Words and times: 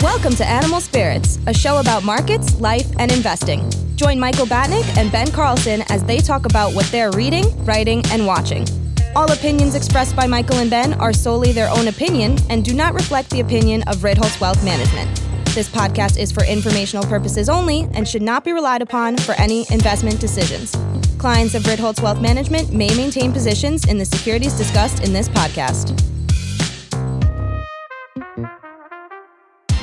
Welcome 0.00 0.34
to 0.34 0.46
Animal 0.46 0.80
Spirits, 0.80 1.38
a 1.46 1.54
show 1.54 1.78
about 1.78 2.04
markets, 2.04 2.60
life, 2.60 2.86
and 2.98 3.12
investing. 3.12 3.70
Join 3.96 4.18
Michael 4.18 4.46
Batnick 4.46 4.84
and 4.96 5.12
Ben 5.12 5.30
Carlson 5.30 5.82
as 5.88 6.02
they 6.04 6.18
talk 6.18 6.46
about 6.46 6.74
what 6.74 6.86
they're 6.86 7.10
reading, 7.12 7.64
writing, 7.64 8.02
and 8.10 8.26
watching. 8.26 8.66
All 9.14 9.30
opinions 9.30 9.74
expressed 9.74 10.16
by 10.16 10.26
Michael 10.26 10.56
and 10.56 10.70
Ben 10.70 10.94
are 10.94 11.12
solely 11.12 11.52
their 11.52 11.70
own 11.70 11.88
opinion 11.88 12.38
and 12.48 12.64
do 12.64 12.74
not 12.74 12.94
reflect 12.94 13.30
the 13.30 13.40
opinion 13.40 13.82
of 13.88 13.96
Ritholtz 13.98 14.40
Wealth 14.40 14.64
Management. 14.64 15.22
This 15.54 15.68
podcast 15.68 16.18
is 16.18 16.30
for 16.30 16.44
informational 16.44 17.04
purposes 17.04 17.48
only 17.48 17.88
and 17.94 18.06
should 18.06 18.22
not 18.22 18.44
be 18.44 18.52
relied 18.52 18.82
upon 18.82 19.16
for 19.16 19.32
any 19.32 19.66
investment 19.70 20.20
decisions. 20.20 20.76
Clients 21.18 21.54
of 21.54 21.62
Ritholtz 21.64 22.02
Wealth 22.02 22.20
Management 22.20 22.72
may 22.72 22.94
maintain 22.96 23.32
positions 23.32 23.86
in 23.86 23.98
the 23.98 24.04
securities 24.04 24.54
discussed 24.54 25.02
in 25.02 25.12
this 25.12 25.28
podcast. 25.28 26.09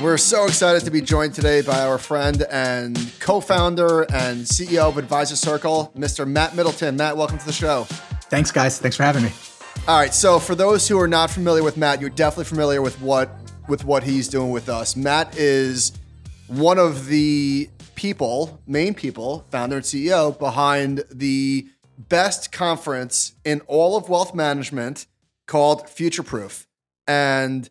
We're 0.07 0.16
so 0.16 0.45
excited 0.45 0.85
to 0.85 0.89
be 0.89 1.02
joined 1.02 1.34
today 1.34 1.61
by 1.61 1.81
our 1.81 1.97
friend 1.97 2.41
and 2.49 2.98
co 3.20 3.41
founder 3.41 4.03
and 4.03 4.45
CEO 4.45 4.88
of 4.88 4.98
Advisor 4.98 5.35
Circle, 5.35 5.91
Mr. 5.98 6.25
Matt 6.25 6.55
Middleton. 6.55 6.95
Matt, 6.95 7.17
welcome 7.17 7.38
to 7.38 7.45
the 7.45 7.52
show. 7.52 7.84
Thanks, 8.29 8.49
guys. 8.49 8.79
Thanks 8.79 8.95
for 8.95 9.03
having 9.03 9.23
me. 9.23 9.34
All 9.85 9.99
right. 9.99 10.13
So, 10.13 10.39
for 10.39 10.55
those 10.55 10.88
who 10.88 10.98
are 10.98 11.09
not 11.09 11.29
familiar 11.29 11.62
with 11.62 11.75
Matt, 11.75 11.99
you're 11.99 12.09
definitely 12.09 12.45
familiar 12.45 12.81
with 12.81 13.01
what 13.01 13.29
with 13.67 13.84
what 13.84 14.01
he's 14.03 14.29
doing 14.29 14.49
with 14.49 14.70
us. 14.70 14.95
Matt 14.95 15.38
is 15.38 15.91
one 16.48 16.79
of 16.79 17.07
the 17.07 17.70
people, 17.95 18.62
main 18.65 18.93
people, 18.93 19.45
founder 19.51 19.76
and 19.76 19.85
CEO 19.85 20.39
behind 20.39 21.03
the 21.12 21.67
best 21.98 22.53
conference 22.53 23.34
in 23.43 23.59
all 23.67 23.98
of 23.98 24.07
wealth 24.07 24.34
management 24.34 25.05
called 25.48 25.89
Future 25.89 26.23
Proof. 26.23 26.65
And 27.07 27.70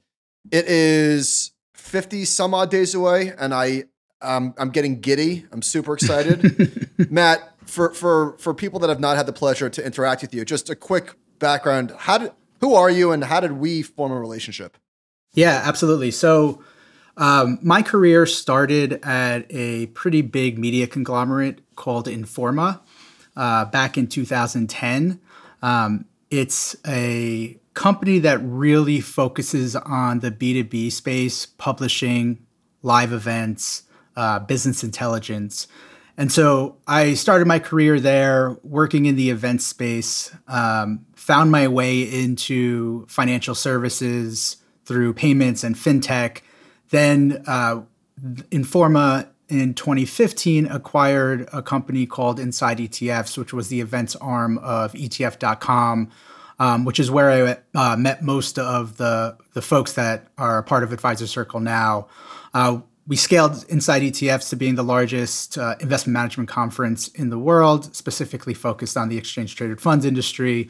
it 0.53 0.67
is 0.67 1.53
50 1.87 2.25
some 2.25 2.53
odd 2.55 2.71
days 2.71 2.95
away, 2.95 3.33
and 3.39 3.55
I 3.55 3.85
um, 4.23 4.55
I'm 4.59 4.71
getting 4.71 5.01
giddy. 5.01 5.47
I'm 5.53 5.63
super 5.63 5.95
excited. 5.95 6.91
Matt, 7.11 7.55
for 7.65 7.95
for 7.95 8.37
for 8.39 8.55
people 8.55 8.81
that 8.81 8.89
have 8.89 9.01
not 9.01 9.17
had 9.17 9.27
the 9.27 9.33
pleasure 9.33 9.71
to 9.71 9.85
interact 9.85 10.23
with 10.23 10.35
you, 10.35 10.45
just 10.45 10.69
a 10.69 10.77
quick 10.77 11.15
background. 11.39 11.93
How 11.97 12.19
did 12.19 12.33
who 12.61 12.75
are 12.75 12.91
you, 12.91 13.13
and 13.13 13.25
how 13.25 13.41
did 13.41 13.53
we 13.53 13.83
form 13.83 14.13
a 14.13 14.21
relationship? 14.21 14.77
Yeah, 15.33 15.63
absolutely. 15.65 16.11
So. 16.11 16.63
Um, 17.19 17.59
my 17.63 17.81
career 17.81 18.27
started 18.27 19.01
at 19.03 19.47
a 19.49 19.87
pretty 19.87 20.21
big 20.21 20.59
media 20.59 20.87
conglomerate 20.87 21.63
called 21.75 22.09
Informa 22.09 22.81
uh, 23.35 23.65
back 23.65 23.97
in 23.97 24.07
2010. 24.07 25.19
Um, 25.63 26.05
it's 26.31 26.77
a 26.87 27.59
company 27.77 28.19
that 28.19 28.39
really 28.43 29.01
focuses 29.01 29.77
on 29.77 30.21
the 30.21 30.33
B2B 30.33 30.91
space, 30.91 31.45
publishing, 31.45 32.45
live 32.83 33.13
events, 33.13 33.83
uh, 34.17 34.39
business 34.41 34.83
intelligence. 34.83 35.69
And 36.17 36.33
so 36.33 36.79
I 36.87 37.13
started 37.13 37.47
my 37.47 37.59
career 37.59 38.01
there 38.01 38.57
working 38.63 39.05
in 39.05 39.15
the 39.15 39.29
event 39.29 39.61
space, 39.61 40.35
um, 40.49 41.05
found 41.15 41.53
my 41.53 41.69
way 41.69 42.01
into 42.01 43.07
financial 43.09 43.55
services 43.55 44.57
through 44.87 45.13
payments 45.13 45.63
and 45.63 45.77
fintech. 45.77 46.41
Then 46.89 47.45
uh, 47.47 47.83
Informa 48.51 49.29
in 49.51 49.75
2015 49.75 50.67
acquired 50.67 51.47
a 51.53 51.61
company 51.61 52.07
called 52.07 52.41
Inside 52.41 52.79
ETFs, 52.79 53.37
which 53.37 53.53
was 53.53 53.69
the 53.69 53.83
events 53.83 54.17
arm 54.17 54.57
of 54.59 54.95
ETF.com 54.95 56.11
um, 56.59 56.85
which 56.85 56.99
is 56.99 57.11
where 57.11 57.31
I 57.31 57.57
uh, 57.75 57.97
met 57.97 58.23
most 58.23 58.59
of 58.59 58.97
the 58.97 59.37
the 59.53 59.63
folks 59.63 59.93
that 59.95 60.29
are 60.39 60.63
part 60.63 60.83
of 60.83 60.93
Advisor 60.93 61.27
Circle 61.27 61.61
now. 61.61 62.09
Uh, 62.55 62.81
we 63.07 63.17
scaled 63.17 63.65
Inside 63.69 64.03
ETFs 64.03 64.51
to 64.51 64.57
being 64.57 64.75
the 64.75 64.83
largest 64.83 65.57
uh, 65.57 65.77
investment 65.81 66.15
management 66.15 66.49
conference 66.49 67.09
in 67.09 67.31
the 67.31 67.39
world, 67.39 67.95
specifically 67.95 68.55
focused 68.55 68.97
on 68.97 69.09
the 69.09 69.17
exchange 69.17 69.55
traded 69.55 69.81
funds 69.81 70.05
industry. 70.05 70.69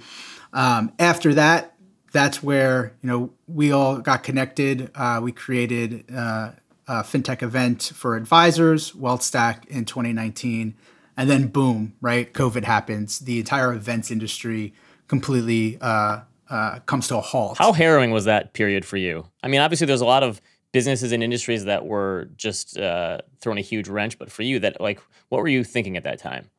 Um, 0.53 0.93
after 0.99 1.33
that, 1.35 1.75
that's 2.13 2.43
where 2.43 2.95
you 3.03 3.09
know 3.09 3.31
we 3.47 3.73
all 3.73 3.99
got 3.99 4.23
connected. 4.23 4.91
Uh, 4.95 5.21
we 5.23 5.33
created 5.33 6.05
uh, 6.15 6.53
a 6.89 7.03
fintech 7.03 7.43
event 7.43 7.93
for 7.95 8.17
advisors, 8.17 8.93
WealthStack, 8.93 9.67
in 9.67 9.85
2019, 9.85 10.75
and 11.17 11.31
then 11.31 11.49
boom, 11.49 11.95
right? 12.01 12.33
COVID 12.33 12.65
happens. 12.65 13.21
The 13.21 13.39
entire 13.39 13.73
events 13.73 14.11
industry 14.11 14.75
completely 15.09 15.79
uh, 15.81 16.21
uh, 16.51 16.79
comes 16.81 17.09
to 17.09 17.17
a 17.17 17.21
halt. 17.21 17.59
How 17.59 17.73
harrowing 17.73 18.11
was 18.11 18.25
that 18.25 18.53
period 18.53 18.85
for 18.85 18.97
you? 18.97 19.27
I 19.43 19.49
mean, 19.49 19.61
obviously, 19.61 19.87
there's 19.87 20.01
a 20.01 20.07
lot 20.07 20.23
of 20.23 20.41
businesses 20.73 21.13
and 21.13 21.23
industries 21.23 21.65
that 21.65 21.87
were 21.87 22.29
just 22.37 22.79
uh, 22.79 23.19
thrown 23.41 23.59
a 23.59 23.63
huge 23.63 23.89
wrench, 23.89 24.19
but 24.19 24.31
for 24.31 24.43
you, 24.43 24.59
that 24.61 24.81
like, 24.81 25.01
what 25.29 25.41
were 25.41 25.49
you 25.49 25.65
thinking 25.65 25.97
at 25.97 26.05
that 26.05 26.19
time? 26.19 26.51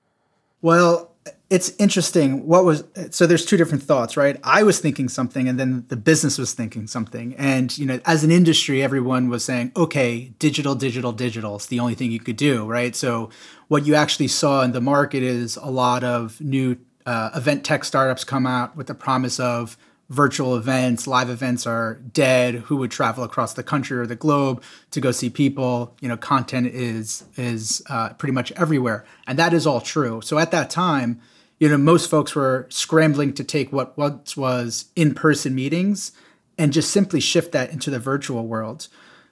Well, 0.61 1.11
it's 1.49 1.73
interesting. 1.77 2.45
What 2.45 2.65
was 2.65 2.83
so? 3.11 3.25
There's 3.25 3.45
two 3.45 3.57
different 3.57 3.83
thoughts, 3.83 4.17
right? 4.17 4.39
I 4.43 4.63
was 4.63 4.79
thinking 4.79 5.07
something, 5.07 5.47
and 5.47 5.59
then 5.59 5.85
the 5.87 5.95
business 5.95 6.37
was 6.37 6.53
thinking 6.53 6.87
something. 6.87 7.35
And 7.35 7.77
you 7.77 7.85
know, 7.85 7.99
as 8.05 8.23
an 8.23 8.31
industry, 8.31 8.81
everyone 8.81 9.29
was 9.29 9.45
saying, 9.45 9.71
"Okay, 9.75 10.33
digital, 10.39 10.75
digital, 10.75 11.11
digital 11.11 11.57
is 11.57 11.67
the 11.67 11.79
only 11.79 11.95
thing 11.95 12.11
you 12.11 12.19
could 12.19 12.37
do," 12.37 12.65
right? 12.65 12.95
So, 12.95 13.29
what 13.67 13.85
you 13.85 13.95
actually 13.95 14.27
saw 14.27 14.63
in 14.63 14.71
the 14.71 14.81
market 14.81 15.23
is 15.23 15.57
a 15.57 15.69
lot 15.69 16.03
of 16.03 16.41
new 16.41 16.77
uh, 17.07 17.31
event 17.33 17.63
tech 17.63 17.85
startups 17.85 18.25
come 18.25 18.45
out 18.45 18.75
with 18.75 18.87
the 18.87 18.93
promise 18.93 19.39
of 19.39 19.77
virtual 20.09 20.55
events, 20.55 21.07
live 21.07 21.29
events 21.29 21.65
are 21.65 21.95
dead. 21.95 22.55
Who 22.55 22.75
would 22.77 22.91
travel 22.91 23.23
across 23.23 23.53
the 23.53 23.63
country 23.63 23.97
or 23.97 24.05
the 24.05 24.15
globe 24.15 24.61
to 24.91 24.99
go 24.99 25.11
see 25.11 25.29
people? 25.29 25.95
You 26.01 26.09
know, 26.09 26.17
content 26.17 26.67
is 26.67 27.23
is 27.37 27.81
uh, 27.89 28.09
pretty 28.13 28.33
much 28.33 28.51
everywhere, 28.51 29.05
and 29.25 29.39
that 29.39 29.53
is 29.53 29.65
all 29.65 29.79
true. 29.79 30.19
So 30.21 30.37
at 30.37 30.51
that 30.51 30.69
time, 30.69 31.21
you 31.59 31.69
know, 31.69 31.77
most 31.77 32.09
folks 32.09 32.35
were 32.35 32.67
scrambling 32.69 33.33
to 33.35 33.43
take 33.43 33.71
what 33.71 33.97
once 33.97 34.35
was 34.35 34.85
in 34.95 35.15
person 35.15 35.55
meetings 35.55 36.11
and 36.57 36.73
just 36.73 36.91
simply 36.91 37.21
shift 37.21 37.53
that 37.53 37.71
into 37.71 37.89
the 37.89 37.99
virtual 37.99 38.45
world. 38.45 38.89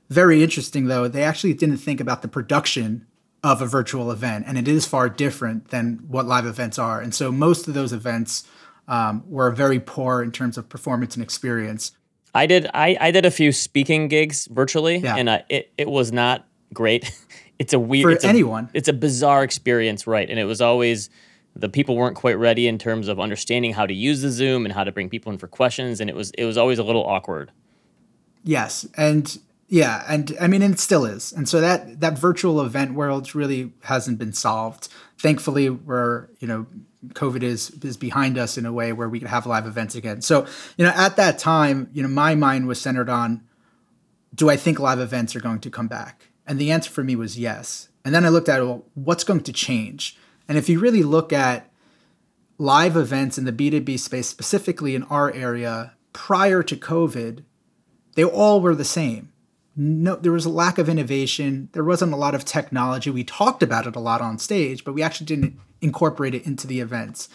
Very 0.09 0.41
interesting, 0.41 0.85
though, 0.85 1.07
they 1.09 1.23
actually 1.23 1.53
didn't 1.53 1.77
think 1.77 1.99
about 1.99 2.21
the 2.21 2.27
production 2.29 3.05
of 3.45 3.61
a 3.61 3.67
virtual 3.67 4.09
event, 4.09 4.43
and 4.47 4.57
it 4.57 4.67
is 4.67 4.87
far 4.87 5.07
different 5.07 5.67
than 5.67 5.99
what 6.07 6.25
live 6.25 6.47
events 6.47 6.79
are. 6.79 6.99
And 6.99 7.13
so 7.13 7.31
most 7.31 7.67
of 7.67 7.75
those 7.75 7.93
events 7.93 8.43
um, 8.87 9.23
were 9.27 9.51
very 9.51 9.79
poor 9.79 10.23
in 10.23 10.31
terms 10.31 10.57
of 10.57 10.67
performance 10.67 11.13
and 11.13 11.21
experience. 11.21 11.91
I 12.33 12.47
did 12.47 12.67
I, 12.73 12.97
I 12.99 13.11
did 13.11 13.23
a 13.23 13.29
few 13.29 13.51
speaking 13.51 14.07
gigs 14.07 14.47
virtually, 14.47 14.97
yeah. 14.97 15.15
and 15.15 15.29
uh, 15.29 15.39
it 15.47 15.71
it 15.77 15.87
was 15.87 16.11
not 16.11 16.47
great. 16.73 17.11
it's 17.59 17.71
a 17.71 17.79
weird 17.79 18.03
for 18.03 18.09
it's 18.09 18.25
anyone. 18.25 18.65
A, 18.73 18.77
it's 18.77 18.87
a 18.87 18.93
bizarre 18.93 19.43
experience, 19.43 20.07
right? 20.07 20.27
And 20.27 20.39
it 20.39 20.45
was 20.45 20.59
always 20.59 21.11
the 21.55 21.69
people 21.69 21.95
weren't 21.95 22.15
quite 22.15 22.39
ready 22.39 22.67
in 22.67 22.79
terms 22.79 23.07
of 23.07 23.19
understanding 23.19 23.73
how 23.73 23.85
to 23.85 23.93
use 23.93 24.23
the 24.23 24.31
Zoom 24.31 24.65
and 24.65 24.73
how 24.73 24.83
to 24.83 24.91
bring 24.91 25.07
people 25.07 25.31
in 25.31 25.37
for 25.37 25.47
questions, 25.47 26.01
and 26.01 26.09
it 26.09 26.15
was 26.15 26.31
it 26.31 26.45
was 26.45 26.57
always 26.57 26.79
a 26.79 26.83
little 26.83 27.05
awkward. 27.05 27.51
Yes, 28.43 28.87
and 28.97 29.37
yeah, 29.67 30.03
and 30.07 30.35
I 30.39 30.47
mean, 30.47 30.61
it 30.61 30.79
still 30.79 31.05
is. 31.05 31.31
And 31.31 31.49
so 31.49 31.59
that 31.59 31.99
that 31.99 32.19
virtual 32.19 32.61
event 32.61 32.93
world 32.93 33.33
really 33.33 33.73
hasn't 33.83 34.19
been 34.19 34.33
solved. 34.33 34.89
Thankfully, 35.17 35.69
we're 35.69 36.27
you 36.39 36.47
know, 36.47 36.67
COVID 37.09 37.41
is 37.41 37.71
is 37.83 37.97
behind 37.97 38.37
us 38.37 38.57
in 38.57 38.65
a 38.65 38.73
way 38.73 38.93
where 38.93 39.09
we 39.09 39.19
can 39.19 39.27
have 39.27 39.47
live 39.47 39.65
events 39.65 39.95
again. 39.95 40.21
So 40.21 40.45
you 40.77 40.85
know, 40.85 40.91
at 40.95 41.15
that 41.15 41.39
time, 41.39 41.89
you 41.93 42.03
know, 42.03 42.07
my 42.07 42.35
mind 42.35 42.67
was 42.67 42.79
centered 42.79 43.09
on, 43.09 43.41
do 44.35 44.49
I 44.49 44.55
think 44.55 44.79
live 44.79 44.99
events 44.99 45.35
are 45.35 45.41
going 45.41 45.59
to 45.61 45.71
come 45.71 45.87
back? 45.87 46.29
And 46.45 46.59
the 46.59 46.71
answer 46.71 46.91
for 46.91 47.03
me 47.03 47.15
was 47.15 47.39
yes. 47.39 47.89
And 48.03 48.13
then 48.13 48.23
I 48.23 48.29
looked 48.29 48.49
at 48.49 48.61
well, 48.61 48.85
what's 48.93 49.23
going 49.23 49.41
to 49.41 49.53
change? 49.53 50.15
And 50.47 50.59
if 50.59 50.69
you 50.69 50.79
really 50.79 51.01
look 51.01 51.33
at 51.33 51.71
live 52.59 52.95
events 52.95 53.39
in 53.39 53.45
the 53.45 53.51
B2B 53.51 53.99
space, 53.99 54.29
specifically 54.29 54.93
in 54.93 55.03
our 55.03 55.31
area, 55.33 55.93
prior 56.13 56.61
to 56.61 56.75
COVID, 56.75 57.43
they 58.13 58.23
all 58.23 58.61
were 58.61 58.75
the 58.75 58.85
same 58.85 59.31
no 59.75 60.15
there 60.15 60.31
was 60.31 60.45
a 60.45 60.49
lack 60.49 60.77
of 60.77 60.89
innovation. 60.89 61.69
There 61.73 61.83
wasn't 61.83 62.13
a 62.13 62.17
lot 62.17 62.35
of 62.35 62.45
technology. 62.45 63.09
We 63.09 63.23
talked 63.23 63.61
about 63.61 63.87
it 63.87 63.95
a 63.95 63.99
lot 63.99 64.21
on 64.21 64.39
stage 64.39 64.83
but 64.83 64.93
we 64.93 65.03
actually 65.03 65.25
didn't 65.25 65.59
incorporate 65.81 66.35
it 66.35 66.45
into 66.45 66.67
the 66.67 66.79
events. 66.79 67.29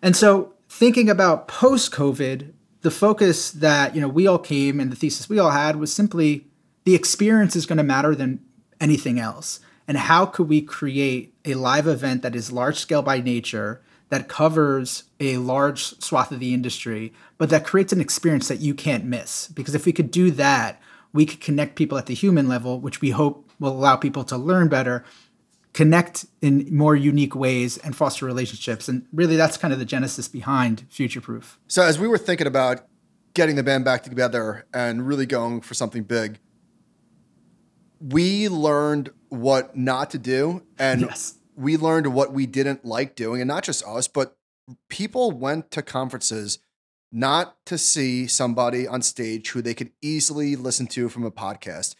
And 0.00 0.16
so 0.16 0.54
thinking 0.68 1.10
about 1.10 1.48
post 1.48 1.92
covid 1.92 2.52
the 2.82 2.90
focus 2.90 3.50
that 3.50 3.94
you 3.94 4.00
know 4.00 4.08
we 4.08 4.26
all 4.26 4.38
came 4.38 4.80
and 4.80 4.92
the 4.92 4.96
thesis 4.96 5.28
we 5.28 5.38
all 5.38 5.50
had 5.50 5.76
was 5.76 5.92
simply 5.92 6.46
the 6.84 6.94
experience 6.94 7.56
is 7.56 7.66
going 7.66 7.78
to 7.78 7.84
matter 7.84 8.14
than 8.14 8.40
anything 8.80 9.18
else. 9.18 9.60
And 9.88 9.96
how 9.96 10.26
could 10.26 10.48
we 10.48 10.60
create 10.60 11.34
a 11.44 11.54
live 11.54 11.86
event 11.86 12.22
that 12.22 12.34
is 12.34 12.52
large 12.52 12.78
scale 12.78 13.02
by 13.02 13.20
nature 13.20 13.82
that 14.10 14.28
covers 14.28 15.04
a 15.20 15.38
large 15.38 15.82
swath 16.02 16.32
of 16.32 16.40
the 16.40 16.54
industry 16.54 17.12
but 17.38 17.50
that 17.50 17.64
creates 17.64 17.92
an 17.92 18.00
experience 18.00 18.48
that 18.48 18.60
you 18.60 18.74
can't 18.74 19.04
miss? 19.04 19.48
Because 19.48 19.74
if 19.74 19.86
we 19.86 19.92
could 19.92 20.10
do 20.10 20.30
that 20.32 20.80
we 21.12 21.26
could 21.26 21.40
connect 21.40 21.76
people 21.76 21.98
at 21.98 22.06
the 22.06 22.14
human 22.14 22.48
level, 22.48 22.80
which 22.80 23.00
we 23.00 23.10
hope 23.10 23.50
will 23.60 23.72
allow 23.72 23.96
people 23.96 24.24
to 24.24 24.36
learn 24.36 24.68
better, 24.68 25.04
connect 25.72 26.26
in 26.40 26.74
more 26.74 26.96
unique 26.96 27.34
ways, 27.34 27.78
and 27.78 27.94
foster 27.96 28.26
relationships. 28.26 28.88
And 28.88 29.06
really, 29.12 29.36
that's 29.36 29.56
kind 29.56 29.72
of 29.72 29.78
the 29.78 29.84
genesis 29.84 30.28
behind 30.28 30.84
Future 30.88 31.20
Proof. 31.20 31.58
So, 31.68 31.82
as 31.82 31.98
we 31.98 32.08
were 32.08 32.18
thinking 32.18 32.46
about 32.46 32.86
getting 33.34 33.56
the 33.56 33.62
band 33.62 33.84
back 33.84 34.02
together 34.02 34.66
and 34.74 35.06
really 35.06 35.26
going 35.26 35.60
for 35.60 35.74
something 35.74 36.02
big, 36.02 36.38
we 38.00 38.48
learned 38.48 39.10
what 39.28 39.76
not 39.76 40.10
to 40.10 40.18
do 40.18 40.62
and 40.78 41.02
Yes. 41.02 41.34
we 41.56 41.76
learned 41.76 42.08
what 42.08 42.32
we 42.32 42.46
didn't 42.46 42.84
like 42.84 43.14
doing. 43.14 43.40
And 43.40 43.48
not 43.48 43.62
just 43.64 43.86
us, 43.86 44.08
but 44.08 44.36
people 44.88 45.30
went 45.30 45.70
to 45.72 45.82
conferences 45.82 46.58
not 47.12 47.56
to 47.66 47.76
see 47.76 48.26
somebody 48.26 48.88
on 48.88 49.02
stage 49.02 49.50
who 49.50 49.60
they 49.60 49.74
could 49.74 49.92
easily 50.00 50.56
listen 50.56 50.86
to 50.88 51.08
from 51.08 51.24
a 51.24 51.30
podcast. 51.30 51.94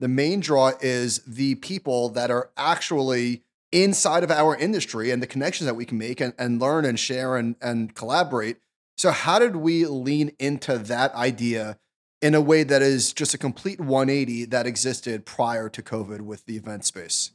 The 0.00 0.08
main 0.08 0.40
draw 0.40 0.72
is 0.80 1.20
the 1.26 1.56
people 1.56 2.10
that 2.10 2.30
are 2.30 2.50
actually 2.56 3.42
inside 3.72 4.22
of 4.22 4.30
our 4.30 4.56
industry 4.56 5.10
and 5.10 5.22
the 5.22 5.26
connections 5.26 5.66
that 5.66 5.74
we 5.74 5.84
can 5.84 5.98
make 5.98 6.20
and, 6.20 6.34
and 6.38 6.60
learn 6.60 6.84
and 6.84 6.98
share 6.98 7.36
and, 7.36 7.56
and 7.60 7.94
collaborate. 7.94 8.58
So, 8.96 9.10
how 9.10 9.38
did 9.38 9.56
we 9.56 9.86
lean 9.86 10.32
into 10.38 10.76
that 10.76 11.14
idea 11.14 11.78
in 12.20 12.34
a 12.34 12.40
way 12.40 12.64
that 12.64 12.82
is 12.82 13.12
just 13.12 13.32
a 13.32 13.38
complete 13.38 13.80
180 13.80 14.46
that 14.46 14.66
existed 14.66 15.24
prior 15.24 15.68
to 15.70 15.82
COVID 15.82 16.20
with 16.20 16.44
the 16.44 16.56
event 16.56 16.84
space? 16.84 17.30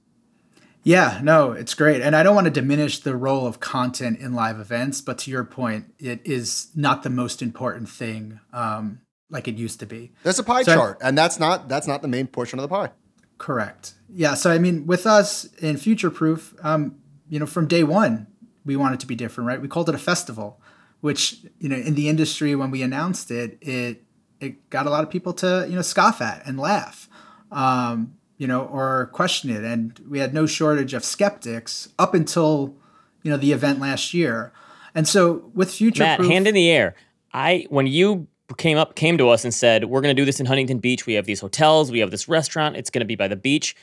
Yeah, 0.86 1.20
no, 1.24 1.52
it's 1.52 1.74
great. 1.74 2.04
And 2.04 2.16
I 2.16 2.22
don't 2.22 2.36
want 2.36 2.46
to 2.46 2.52
diminish 2.52 3.00
the 3.00 3.16
role 3.18 3.48
of 3.48 3.60
content 3.60 4.20
in 4.20 4.34
live 4.34 4.60
events, 4.60 5.02
but 5.02 5.18
to 5.20 5.32
your 5.32 5.44
point, 5.44 5.92
it 5.98 6.22
is 6.24 6.68
not 6.76 7.02
the 7.02 7.10
most 7.10 7.42
important 7.42 7.90
thing 7.90 8.40
um, 8.54 9.02
like 9.32 9.48
it 9.48 9.56
used 9.56 9.80
to 9.80 9.88
be. 9.88 10.12
There's 10.22 10.38
a 10.38 10.44
pie 10.44 10.62
So- 10.62 10.76
chart, 10.76 11.00
and 11.02 11.18
that's 11.18 11.40
not 11.40 11.68
that's 11.68 11.88
not 11.88 12.04
the 12.04 12.08
main 12.08 12.28
portion 12.28 12.60
of 12.60 12.64
the 12.64 12.70
pie. 12.70 12.92
Correct. 13.40 13.96
Yeah. 14.08 14.36
So 14.36 14.52
I 14.52 14.60
mean, 14.60 14.86
with 14.86 15.08
us 15.08 15.46
in 15.60 15.78
Future 15.78 16.12
Proof, 16.12 16.54
um, 16.62 16.96
you 17.28 17.40
know, 17.40 17.48
from 17.48 17.66
day 17.68 17.84
one, 17.84 18.28
we 18.64 18.76
wanted 18.76 19.00
to 19.00 19.08
be 19.08 19.16
different, 19.16 19.48
right? 19.48 19.60
We 19.60 19.68
called 19.68 19.90
it 19.90 19.96
a 19.96 19.98
festival, 19.98 20.62
which 21.02 21.38
you 21.60 21.68
know, 21.68 21.76
in 21.78 21.96
the 21.96 22.08
industry 22.10 22.56
when 22.56 22.70
we 22.70 22.84
announced 22.84 23.32
it, 23.32 23.58
it 23.60 24.04
it 24.40 24.70
got 24.70 24.86
a 24.86 24.92
lot 24.92 25.04
of 25.04 25.10
people 25.10 25.34
to 25.34 25.66
you 25.68 25.76
know 25.76 25.82
scoff 25.82 26.22
at 26.22 26.46
and 26.46 26.60
laugh, 26.60 27.10
um, 27.52 28.15
you 28.38 28.48
know, 28.48 28.66
or 28.66 29.10
question 29.14 29.50
it, 29.50 29.64
and 29.64 30.00
we 30.10 30.20
had 30.20 30.34
no 30.34 30.46
shortage 30.46 30.94
of 30.94 31.04
skeptics 31.04 31.90
up 31.98 32.14
until 32.14 32.76
you 33.24 33.32
know 33.32 33.38
the 33.38 33.52
event 33.52 33.80
last 33.80 34.14
year. 34.14 34.52
And 34.94 35.08
so 35.08 35.52
with 35.54 35.74
Future 35.74 36.04
Matt, 36.04 36.20
Proof, 36.20 36.32
hand 36.32 36.48
in 36.48 36.54
the 36.54 36.70
air. 36.70 36.96
I 37.34 37.66
when 37.70 37.88
you 37.88 38.28
came 38.58 38.78
up 38.78 38.96
came 38.96 39.18
to 39.18 39.30
us 39.30 39.44
and 39.44 39.54
said 39.54 39.86
we're 39.86 40.02
going 40.02 40.16
to 40.16 40.20
do 40.20 40.26
this 40.26 40.40
in 40.40 40.46
Huntington 40.46 40.80
Beach. 40.80 41.06
We 41.06 41.14
have 41.14 41.26
these 41.26 41.40
hotels. 41.40 41.92
We 41.92 42.00
have 42.00 42.12
this 42.12 42.28
restaurant. 42.28 42.78
It's 42.78 42.90
going 42.90 43.02
to 43.02 43.06
be 43.06 43.16
by 43.16 43.28
the 43.28 43.36
beach. 43.36 43.76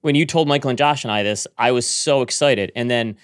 When 0.00 0.14
you 0.14 0.26
told 0.26 0.48
Michael 0.48 0.70
and 0.70 0.78
Josh 0.78 1.04
and 1.04 1.12
I 1.12 1.22
this, 1.22 1.46
I 1.58 1.70
was 1.70 1.86
so 1.86 2.22
excited. 2.22 2.72
And 2.74 2.90
then, 2.90 3.16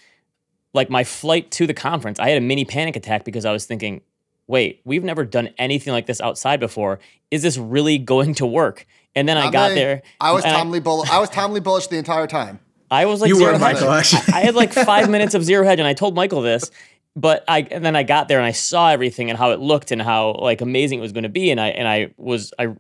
like 0.75 0.90
my 0.90 1.02
flight 1.02 1.50
to 1.52 1.66
the 1.66 1.75
conference, 1.75 2.20
I 2.20 2.28
had 2.28 2.38
a 2.38 2.44
mini 2.44 2.64
panic 2.64 2.94
attack 2.94 3.25
because 3.25 3.44
I 3.44 3.52
was 3.52 3.66
thinking, 3.66 4.02
wait, 4.46 4.81
we've 4.84 5.02
never 5.02 5.25
done 5.25 5.50
anything 5.58 5.93
like 5.93 6.06
this 6.06 6.20
outside 6.20 6.61
before. 6.61 7.00
Is 7.31 7.43
this 7.43 7.58
really 7.58 7.99
going 8.14 8.34
to 8.34 8.46
work? 8.46 8.87
And 9.18 9.28
then 9.28 9.36
I 9.36 9.44
Not 9.44 9.52
got 9.52 9.68
me. 9.70 9.74
there. 9.74 10.02
I 10.20 10.30
was 10.30 10.44
and 10.44 10.52
Tom 10.54 10.70
Lee 10.70 10.78
Bullish. 10.78 11.10
I 11.10 11.18
was 11.18 11.28
Tom 11.28 11.52
Lee 11.52 11.60
Bullish 11.60 11.88
the 11.88 11.96
entire 11.96 12.28
time. 12.28 12.60
I 12.90 13.04
was 13.06 13.20
like 13.20 13.28
you 13.28 13.34
zero 13.34 13.54
were. 13.54 13.58
Michael 13.58 13.90
actually. 13.90 14.32
I 14.32 14.40
had 14.42 14.54
like 14.54 14.72
five 14.92 15.10
minutes 15.10 15.34
of 15.34 15.42
zero 15.44 15.64
hedge, 15.64 15.80
and 15.80 15.88
I 15.88 15.92
told 15.92 16.14
Michael 16.14 16.40
this. 16.40 16.70
But 17.16 17.44
I 17.48 17.62
and 17.70 17.84
then 17.84 17.96
I 17.96 18.04
got 18.04 18.28
there 18.28 18.38
and 18.38 18.46
I 18.46 18.52
saw 18.52 18.90
everything 18.90 19.28
and 19.28 19.36
how 19.36 19.50
it 19.50 19.58
looked 19.58 19.90
and 19.90 20.00
how 20.00 20.34
like 20.34 20.60
amazing 20.60 21.00
it 21.00 21.02
was 21.02 21.12
going 21.12 21.24
to 21.24 21.28
be, 21.28 21.50
and 21.50 21.60
I 21.60 21.68
and 21.68 21.88
I 21.88 22.14
was 22.16 22.52
I 22.58 22.76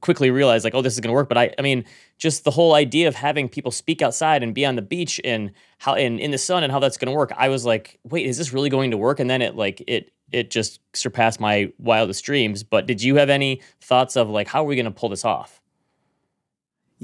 quickly 0.00 0.30
realized 0.30 0.64
like 0.64 0.74
oh 0.74 0.80
this 0.80 0.94
is 0.94 1.00
going 1.00 1.08
to 1.10 1.14
work. 1.14 1.28
But 1.28 1.38
I 1.38 1.54
I 1.58 1.62
mean 1.62 1.84
just 2.16 2.44
the 2.44 2.52
whole 2.52 2.74
idea 2.74 3.08
of 3.08 3.16
having 3.16 3.48
people 3.48 3.72
speak 3.72 4.00
outside 4.00 4.44
and 4.44 4.54
be 4.54 4.64
on 4.64 4.76
the 4.76 4.82
beach 4.82 5.20
and 5.24 5.50
how 5.78 5.94
and 5.94 6.20
in 6.20 6.30
the 6.30 6.38
sun 6.38 6.62
and 6.62 6.70
how 6.72 6.78
that's 6.78 6.96
going 6.96 7.12
to 7.12 7.16
work. 7.16 7.32
I 7.36 7.48
was 7.48 7.66
like 7.66 7.98
wait 8.04 8.26
is 8.26 8.38
this 8.38 8.52
really 8.52 8.70
going 8.70 8.92
to 8.92 8.96
work? 8.96 9.18
And 9.18 9.28
then 9.28 9.42
it 9.42 9.56
like 9.56 9.82
it 9.88 10.12
it 10.32 10.50
just 10.50 10.80
surpassed 10.94 11.38
my 11.38 11.72
wildest 11.78 12.24
dreams. 12.24 12.62
But 12.62 12.86
did 12.86 13.02
you 13.02 13.16
have 13.16 13.28
any 13.28 13.60
thoughts 13.80 14.16
of 14.16 14.30
like 14.30 14.46
how 14.48 14.62
are 14.62 14.66
we 14.66 14.76
going 14.76 14.86
to 14.86 14.90
pull 14.92 15.08
this 15.08 15.24
off? 15.24 15.60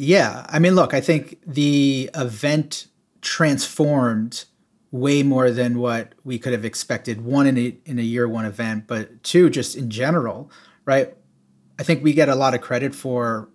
Yeah, 0.02 0.46
I 0.48 0.60
mean, 0.60 0.76
look, 0.76 0.94
I 0.94 1.02
think 1.02 1.36
the 1.46 2.08
event 2.14 2.86
transformed 3.20 4.46
way 4.90 5.22
more 5.22 5.50
than 5.50 5.78
what 5.78 6.14
we 6.24 6.38
could 6.38 6.54
have 6.54 6.64
expected. 6.64 7.22
One 7.22 7.46
in 7.46 7.58
a 7.58 7.76
in 7.84 7.98
a 7.98 8.02
year 8.02 8.26
one 8.26 8.46
event, 8.46 8.86
but 8.86 9.22
two 9.22 9.50
just 9.50 9.76
in 9.76 9.90
general, 9.90 10.50
right? 10.86 11.14
I 11.78 11.82
think 11.82 12.02
we 12.02 12.14
get 12.14 12.30
a 12.30 12.34
lot 12.34 12.54
of 12.54 12.62
credit 12.62 12.94
for 12.94 13.50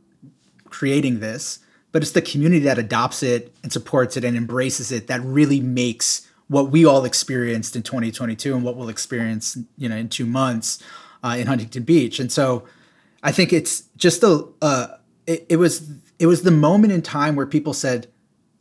creating 0.65 1.19
this, 1.19 1.61
but 1.91 2.03
it's 2.03 2.11
the 2.11 2.21
community 2.21 2.65
that 2.65 2.77
adopts 2.77 3.23
it 3.23 3.51
and 3.63 3.73
supports 3.73 4.15
it 4.15 4.23
and 4.23 4.37
embraces 4.37 4.91
it 4.91 5.07
that 5.07 5.21
really 5.21 5.59
makes 5.59 6.29
what 6.47 6.69
we 6.69 6.85
all 6.85 7.05
experienced 7.05 7.75
in 7.75 7.81
2022 7.81 8.53
and 8.53 8.63
what 8.63 8.75
we'll 8.75 8.89
experience, 8.89 9.57
you 9.79 9.89
know, 9.89 9.95
in 9.95 10.09
two 10.09 10.27
months 10.27 10.77
uh, 11.23 11.35
in 11.39 11.47
Huntington 11.47 11.81
Beach. 11.81 12.19
And 12.19 12.31
so, 12.31 12.65
I 13.23 13.31
think 13.31 13.51
it's 13.51 13.85
just 13.97 14.21
a 14.21 14.47
uh, 14.61 14.97
it, 15.25 15.47
it 15.49 15.55
was 15.55 15.89
it 16.19 16.27
was 16.27 16.43
the 16.43 16.51
moment 16.51 16.93
in 16.93 17.01
time 17.01 17.35
where 17.35 17.45
people 17.45 17.73
said, 17.73 18.07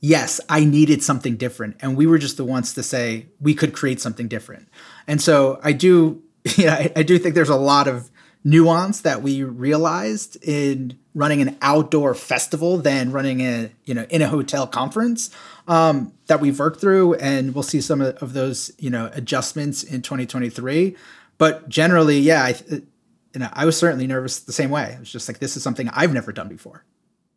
"Yes, 0.00 0.40
I 0.48 0.64
needed 0.64 1.02
something 1.02 1.36
different," 1.36 1.76
and 1.80 1.96
we 1.96 2.06
were 2.06 2.18
just 2.18 2.36
the 2.36 2.44
ones 2.44 2.74
to 2.74 2.82
say 2.82 3.26
we 3.40 3.54
could 3.54 3.72
create 3.72 4.00
something 4.00 4.28
different. 4.28 4.68
And 5.06 5.20
so 5.20 5.60
I 5.62 5.72
do, 5.72 6.22
yeah, 6.56 6.74
I, 6.74 6.92
I 6.96 7.02
do 7.02 7.18
think 7.18 7.34
there's 7.34 7.48
a 7.48 7.56
lot 7.56 7.88
of 7.88 8.10
nuance 8.44 9.00
that 9.00 9.22
we 9.22 9.42
realized 9.42 10.36
in 10.44 10.98
running 11.14 11.40
an 11.40 11.56
outdoor 11.62 12.14
festival 12.14 12.76
than 12.76 13.10
running 13.10 13.40
a 13.40 13.70
you 13.84 13.94
know 13.94 14.04
in 14.10 14.20
a 14.20 14.28
hotel 14.28 14.66
conference 14.66 15.30
um, 15.66 16.12
that 16.26 16.40
we've 16.40 16.58
worked 16.58 16.80
through, 16.80 17.14
and 17.14 17.54
we'll 17.54 17.62
see 17.62 17.80
some 17.80 18.00
of, 18.00 18.32
those 18.32 18.70
you 18.78 18.90
know 18.90 19.10
adjustments 19.14 19.82
in 19.82 20.02
2023. 20.02 20.96
But 21.38 21.68
generally, 21.68 22.18
yeah, 22.18 22.44
I, 22.44 22.54
you 22.70 23.40
know, 23.40 23.48
I 23.52 23.64
was 23.64 23.76
certainly 23.76 24.06
nervous 24.06 24.40
the 24.40 24.52
same 24.52 24.70
way. 24.70 24.92
It 24.92 25.00
was 25.00 25.10
just 25.10 25.28
like 25.28 25.38
this 25.38 25.56
is 25.56 25.62
something 25.62 25.88
I've 25.90 26.12
never 26.12 26.32
done 26.32 26.48
before. 26.48 26.84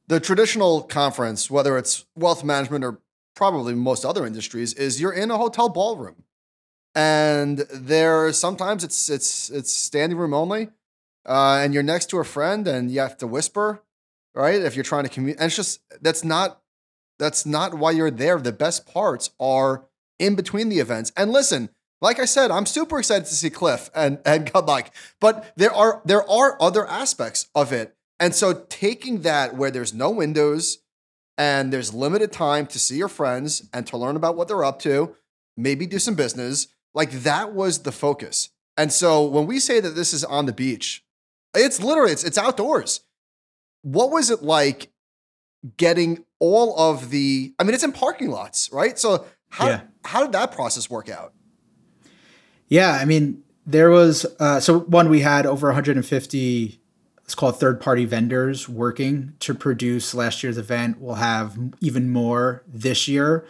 The 0.07 0.19
traditional 0.19 0.81
conference, 0.83 1.51
whether 1.51 1.77
it's 1.77 2.05
wealth 2.15 2.43
management 2.43 2.85
or 2.85 2.99
probably 3.35 3.73
most 3.73 4.05
other 4.05 4.25
industries, 4.25 4.73
is 4.73 5.01
you're 5.01 5.11
in 5.11 5.31
a 5.31 5.37
hotel 5.37 5.69
ballroom, 5.69 6.23
and 6.95 7.59
there 7.71 8.31
sometimes 8.31 8.83
it's 8.83 9.09
it's 9.09 9.49
it's 9.49 9.73
standing 9.73 10.17
room 10.17 10.33
only, 10.33 10.69
uh, 11.25 11.59
and 11.61 11.73
you're 11.73 11.83
next 11.83 12.09
to 12.11 12.19
a 12.19 12.23
friend 12.23 12.67
and 12.67 12.89
you 12.89 13.01
have 13.01 13.17
to 13.17 13.27
whisper, 13.27 13.83
right? 14.33 14.61
If 14.61 14.75
you're 14.75 14.83
trying 14.83 15.03
to 15.03 15.09
communicate, 15.09 15.41
and 15.41 15.47
it's 15.47 15.55
just 15.57 15.81
that's 16.01 16.23
not 16.23 16.61
that's 17.19 17.45
not 17.45 17.73
why 17.73 17.91
you're 17.91 18.11
there. 18.11 18.39
The 18.39 18.53
best 18.53 18.87
parts 18.91 19.31
are 19.39 19.85
in 20.19 20.35
between 20.35 20.69
the 20.69 20.79
events. 20.79 21.11
And 21.17 21.31
listen, 21.31 21.69
like 22.01 22.19
I 22.19 22.25
said, 22.25 22.51
I'm 22.51 22.65
super 22.65 22.99
excited 22.99 23.25
to 23.25 23.35
see 23.35 23.49
Cliff 23.49 23.89
and 23.93 24.19
and 24.25 24.51
good 24.53 24.65
luck. 24.65 24.93
But 25.19 25.51
there 25.55 25.73
are 25.73 26.01
there 26.05 26.29
are 26.29 26.61
other 26.61 26.87
aspects 26.87 27.49
of 27.53 27.73
it. 27.73 27.95
And 28.19 28.33
so 28.33 28.65
taking 28.69 29.21
that 29.21 29.55
where 29.55 29.69
there's 29.71 29.93
no 29.93 30.09
windows 30.09 30.79
and 31.37 31.71
there's 31.71 31.93
limited 31.93 32.31
time 32.31 32.65
to 32.67 32.79
see 32.79 32.97
your 32.97 33.07
friends 33.09 33.69
and 33.73 33.85
to 33.87 33.97
learn 33.97 34.15
about 34.15 34.35
what 34.35 34.47
they're 34.47 34.63
up 34.63 34.79
to, 34.79 35.15
maybe 35.55 35.85
do 35.85 35.99
some 35.99 36.15
business, 36.15 36.67
like 36.95 37.11
that 37.11 37.53
was 37.53 37.83
the 37.83 37.91
focus. 37.91 38.49
And 38.75 38.91
so 38.91 39.23
when 39.23 39.45
we 39.45 39.59
say 39.59 39.79
that 39.79 39.91
this 39.91 40.13
is 40.13 40.23
on 40.23 40.45
the 40.47 40.53
beach, 40.53 41.03
it's 41.53 41.81
literally 41.81 42.11
it's 42.11 42.23
it's 42.23 42.37
outdoors. 42.37 43.01
What 43.83 44.11
was 44.11 44.29
it 44.29 44.41
like 44.43 44.91
getting 45.77 46.25
all 46.39 46.77
of 46.77 47.09
the 47.09 47.53
I 47.59 47.63
mean 47.63 47.73
it's 47.73 47.83
in 47.83 47.91
parking 47.91 48.29
lots, 48.29 48.71
right? 48.71 48.97
So 48.97 49.25
how 49.49 49.67
Yeah. 49.67 49.81
how 50.03 50.21
did 50.23 50.31
that 50.33 50.51
process 50.51 50.89
work 50.89 51.09
out? 51.09 51.33
Yeah, 52.67 52.91
I 52.91 53.05
mean, 53.05 53.43
there 53.65 53.89
was 53.89 54.25
uh, 54.39 54.59
so 54.59 54.79
one 54.81 55.09
we 55.09 55.21
had 55.21 55.45
over 55.45 55.67
150. 55.67 56.81
It's 57.27 57.35
called 57.35 57.59
third 57.59 57.81
party 57.81 58.05
vendors 58.05 58.69
working 58.69 59.33
to 59.41 59.53
produce 59.53 60.13
last 60.13 60.43
year's 60.43 60.57
event. 60.57 61.01
We'll 61.01 61.15
have 61.15 61.57
even 61.81 62.09
more 62.09 62.63
this 62.65 63.09
year. 63.09 63.45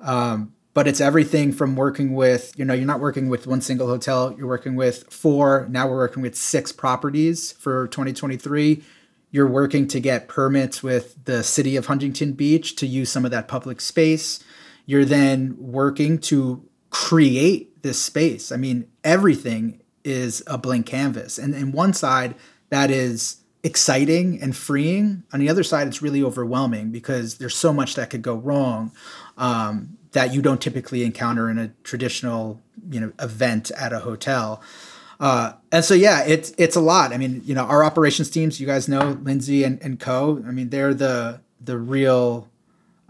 Um, 0.00 0.52
but 0.74 0.88
it's 0.88 1.00
everything 1.00 1.52
from 1.52 1.76
working 1.76 2.14
with, 2.14 2.52
you 2.58 2.64
know, 2.64 2.74
you're 2.74 2.88
not 2.88 2.98
working 2.98 3.28
with 3.28 3.46
one 3.46 3.60
single 3.60 3.86
hotel, 3.86 4.34
you're 4.36 4.48
working 4.48 4.74
with 4.74 5.12
four. 5.12 5.68
Now 5.70 5.86
we're 5.88 5.98
working 5.98 6.24
with 6.24 6.34
six 6.34 6.72
properties 6.72 7.52
for 7.52 7.86
2023. 7.86 8.82
You're 9.30 9.46
working 9.46 9.86
to 9.86 10.00
get 10.00 10.26
permits 10.26 10.82
with 10.82 11.24
the 11.24 11.44
city 11.44 11.76
of 11.76 11.86
Huntington 11.86 12.32
Beach 12.32 12.74
to 12.76 12.86
use 12.86 13.12
some 13.12 13.24
of 13.24 13.30
that 13.30 13.46
public 13.46 13.80
space. 13.80 14.42
You're 14.86 15.04
then 15.04 15.54
working 15.56 16.18
to 16.22 16.68
create 16.90 17.84
this 17.84 18.02
space. 18.02 18.50
I 18.50 18.56
mean, 18.56 18.88
everything 19.04 19.82
is 20.02 20.42
a 20.48 20.58
blank 20.58 20.86
canvas. 20.86 21.38
And 21.38 21.54
in 21.54 21.70
one 21.70 21.92
side, 21.92 22.34
that 22.70 22.90
is 22.90 23.36
exciting 23.62 24.40
and 24.40 24.56
freeing. 24.56 25.22
On 25.32 25.40
the 25.40 25.48
other 25.48 25.62
side, 25.62 25.86
it's 25.86 26.00
really 26.02 26.22
overwhelming 26.22 26.90
because 26.90 27.36
there's 27.36 27.56
so 27.56 27.72
much 27.72 27.94
that 27.94 28.10
could 28.10 28.22
go 28.22 28.34
wrong 28.34 28.92
um, 29.36 29.98
that 30.12 30.32
you 30.32 30.42
don't 30.42 30.60
typically 30.60 31.04
encounter 31.04 31.50
in 31.50 31.58
a 31.58 31.68
traditional, 31.84 32.60
you 32.90 33.00
know, 33.00 33.12
event 33.20 33.70
at 33.72 33.92
a 33.92 34.00
hotel. 34.00 34.62
Uh, 35.18 35.52
and 35.70 35.84
so, 35.84 35.92
yeah, 35.92 36.24
it's 36.24 36.54
it's 36.56 36.76
a 36.76 36.80
lot. 36.80 37.12
I 37.12 37.18
mean, 37.18 37.42
you 37.44 37.54
know, 37.54 37.64
our 37.64 37.84
operations 37.84 38.30
teams, 38.30 38.58
you 38.58 38.66
guys 38.66 38.88
know 38.88 39.18
Lindsay 39.22 39.64
and, 39.64 39.80
and 39.82 40.00
Co. 40.00 40.42
I 40.46 40.50
mean, 40.50 40.70
they're 40.70 40.94
the 40.94 41.40
the 41.60 41.76
real 41.76 42.48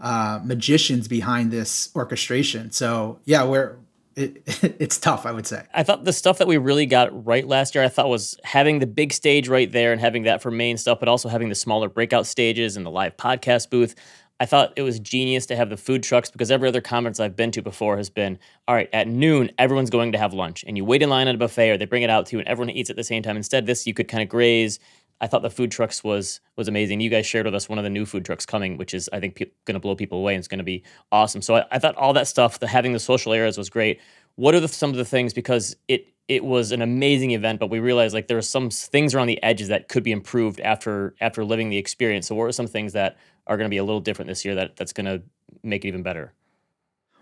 uh, 0.01 0.41
magicians 0.43 1.07
behind 1.07 1.51
this 1.51 1.89
orchestration. 1.95 2.71
So, 2.71 3.19
yeah, 3.23 3.45
we're 3.45 3.77
it, 4.15 4.43
it's 4.79 4.97
tough, 4.97 5.25
I 5.25 5.31
would 5.31 5.47
say. 5.47 5.63
I 5.73 5.83
thought 5.83 6.03
the 6.03 6.13
stuff 6.13 6.37
that 6.39 6.47
we 6.47 6.57
really 6.57 6.85
got 6.85 7.25
right 7.25 7.47
last 7.47 7.75
year, 7.75 7.83
I 7.83 7.87
thought 7.87 8.09
was 8.09 8.39
having 8.43 8.79
the 8.79 8.87
big 8.87 9.13
stage 9.13 9.47
right 9.47 9.71
there 9.71 9.91
and 9.91 10.01
having 10.01 10.23
that 10.23 10.41
for 10.41 10.51
main 10.51 10.77
stuff, 10.77 10.99
but 10.99 11.09
also 11.09 11.29
having 11.29 11.49
the 11.49 11.55
smaller 11.55 11.89
breakout 11.89 12.25
stages 12.25 12.77
and 12.77 12.85
the 12.85 12.91
live 12.91 13.17
podcast 13.17 13.69
booth. 13.69 13.95
I 14.39 14.47
thought 14.47 14.73
it 14.75 14.81
was 14.81 14.99
genius 14.99 15.45
to 15.47 15.55
have 15.55 15.69
the 15.69 15.77
food 15.77 16.01
trucks 16.01 16.31
because 16.31 16.49
every 16.49 16.67
other 16.67 16.81
conference 16.81 17.19
I've 17.19 17.35
been 17.35 17.51
to 17.51 17.61
before 17.61 17.97
has 17.97 18.09
been, 18.09 18.39
all 18.67 18.73
right, 18.73 18.89
at 18.91 19.07
noon, 19.07 19.51
everyone's 19.59 19.91
going 19.91 20.13
to 20.13 20.17
have 20.17 20.33
lunch 20.33 20.63
and 20.67 20.75
you 20.75 20.83
wait 20.83 21.03
in 21.03 21.11
line 21.11 21.27
at 21.27 21.35
a 21.35 21.37
buffet 21.37 21.69
or 21.69 21.77
they 21.77 21.85
bring 21.85 22.01
it 22.01 22.09
out 22.09 22.25
to 22.25 22.35
you 22.35 22.39
and 22.39 22.47
everyone 22.47 22.71
eats 22.71 22.89
at 22.89 22.95
the 22.95 23.03
same 23.03 23.21
time. 23.21 23.37
Instead, 23.37 23.67
this 23.67 23.85
you 23.85 23.93
could 23.93 24.07
kind 24.07 24.23
of 24.23 24.29
graze. 24.29 24.79
I 25.21 25.27
thought 25.27 25.43
the 25.43 25.51
food 25.51 25.71
trucks 25.71 26.03
was 26.03 26.41
was 26.55 26.67
amazing. 26.67 26.99
You 26.99 27.09
guys 27.09 27.27
shared 27.27 27.45
with 27.45 27.53
us 27.53 27.69
one 27.69 27.77
of 27.77 27.83
the 27.83 27.89
new 27.89 28.05
food 28.05 28.25
trucks 28.25 28.45
coming, 28.45 28.75
which 28.77 28.93
is 28.93 29.09
I 29.13 29.19
think 29.19 29.35
pe- 29.35 29.51
going 29.65 29.75
to 29.75 29.79
blow 29.79 29.95
people 29.95 30.17
away 30.17 30.33
and 30.33 30.39
it's 30.39 30.47
going 30.47 30.57
to 30.57 30.63
be 30.63 30.83
awesome. 31.11 31.41
So 31.43 31.57
I, 31.57 31.65
I, 31.71 31.79
thought 31.79 31.95
all 31.95 32.11
that 32.13 32.27
stuff, 32.27 32.59
the 32.59 32.67
having 32.67 32.91
the 32.91 32.99
social 32.99 33.31
areas 33.31 33.57
was 33.57 33.69
great. 33.69 34.01
What 34.35 34.55
are 34.55 34.59
the, 34.59 34.67
some 34.67 34.89
of 34.89 34.95
the 34.95 35.05
things 35.05 35.33
because 35.33 35.75
it 35.87 36.07
it 36.27 36.43
was 36.43 36.71
an 36.71 36.81
amazing 36.81 37.31
event, 37.31 37.59
but 37.59 37.69
we 37.69 37.79
realized 37.79 38.13
like 38.13 38.27
there 38.27 38.37
were 38.37 38.41
some 38.41 38.69
things 38.69 39.13
around 39.13 39.27
the 39.27 39.41
edges 39.43 39.67
that 39.67 39.89
could 39.89 40.03
be 40.03 40.11
improved 40.11 40.59
after 40.61 41.15
after 41.21 41.45
living 41.45 41.69
the 41.69 41.77
experience. 41.77 42.27
So 42.27 42.35
what 42.35 42.45
are 42.45 42.51
some 42.51 42.67
things 42.67 42.93
that 42.93 43.17
are 43.45 43.57
going 43.57 43.65
to 43.65 43.69
be 43.69 43.77
a 43.77 43.83
little 43.83 44.01
different 44.01 44.27
this 44.27 44.43
year 44.43 44.55
that 44.55 44.75
that's 44.75 44.93
going 44.93 45.05
to 45.05 45.21
make 45.61 45.85
it 45.85 45.89
even 45.89 46.01
better? 46.01 46.33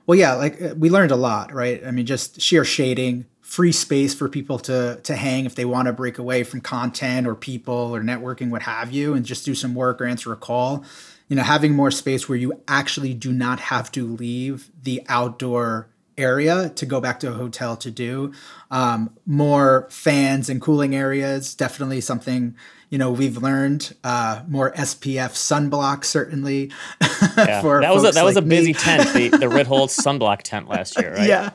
Well, 0.10 0.18
yeah, 0.18 0.34
like 0.34 0.62
uh, 0.62 0.74
we 0.76 0.90
learned 0.90 1.12
a 1.12 1.16
lot, 1.16 1.54
right? 1.54 1.86
I 1.86 1.92
mean, 1.92 2.06
just 2.06 2.42
sheer 2.42 2.66
shading, 2.66 3.26
free 3.50 3.72
space 3.72 4.14
for 4.14 4.30
people 4.30 4.60
to 4.60 5.00
to 5.02 5.16
hang 5.16 5.46
if 5.46 5.56
they 5.56 5.66
want 5.66 5.88
to 5.88 5.92
break 5.92 6.20
away 6.20 6.44
from 6.44 6.62
content 6.62 7.26
or 7.26 7.34
people 7.34 7.96
or 7.96 8.02
networking, 8.02 8.52
what 8.52 8.62
have 8.62 8.92
you, 8.92 9.16
and 9.16 9.26
just 9.26 9.44
do 9.44 9.56
some 9.56 9.74
work 9.74 10.00
or 10.00 10.06
answer 10.06 10.32
a 10.32 10.36
call. 10.36 10.86
You 11.30 11.36
know, 11.36 11.42
having 11.42 11.74
more 11.74 11.90
space 11.90 12.30
where 12.30 12.38
you 12.38 12.62
actually 12.68 13.16
do 13.16 13.34
not 13.34 13.60
have 13.60 13.92
to 13.94 14.06
leave 14.06 14.70
the 14.84 15.02
outdoor 15.10 15.90
area 16.20 16.70
to 16.70 16.86
go 16.86 17.02
back 17.02 17.20
to 17.22 17.30
a 17.30 17.34
hotel 17.34 17.76
to 17.78 17.90
do. 17.90 18.34
Um, 18.72 19.12
more 19.26 19.88
fans 19.90 20.50
and 20.50 20.62
cooling 20.62 20.96
areas, 20.96 21.56
definitely 21.56 22.02
something 22.02 22.56
you 22.90 22.98
know 22.98 23.12
we've 23.12 23.38
learned. 23.38 23.96
Uh, 24.04 24.44
more 24.48 24.72
SPF 24.74 25.32
sunblock 25.32 26.04
certainly. 26.04 26.72
Yeah. 27.38 27.62
for 27.62 27.80
that 27.82 27.94
was 27.94 28.04
a, 28.04 28.12
that 28.12 28.16
like 28.16 28.26
was 28.26 28.38
a 28.38 28.42
busy 28.42 28.74
tent, 28.74 29.14
the, 29.14 29.30
the 29.30 29.46
Ritholtz 29.46 29.98
sunblock 29.98 30.42
tent 30.44 30.68
last 30.68 31.00
year, 31.00 31.14
right? 31.14 31.28
Yeah, 31.28 31.52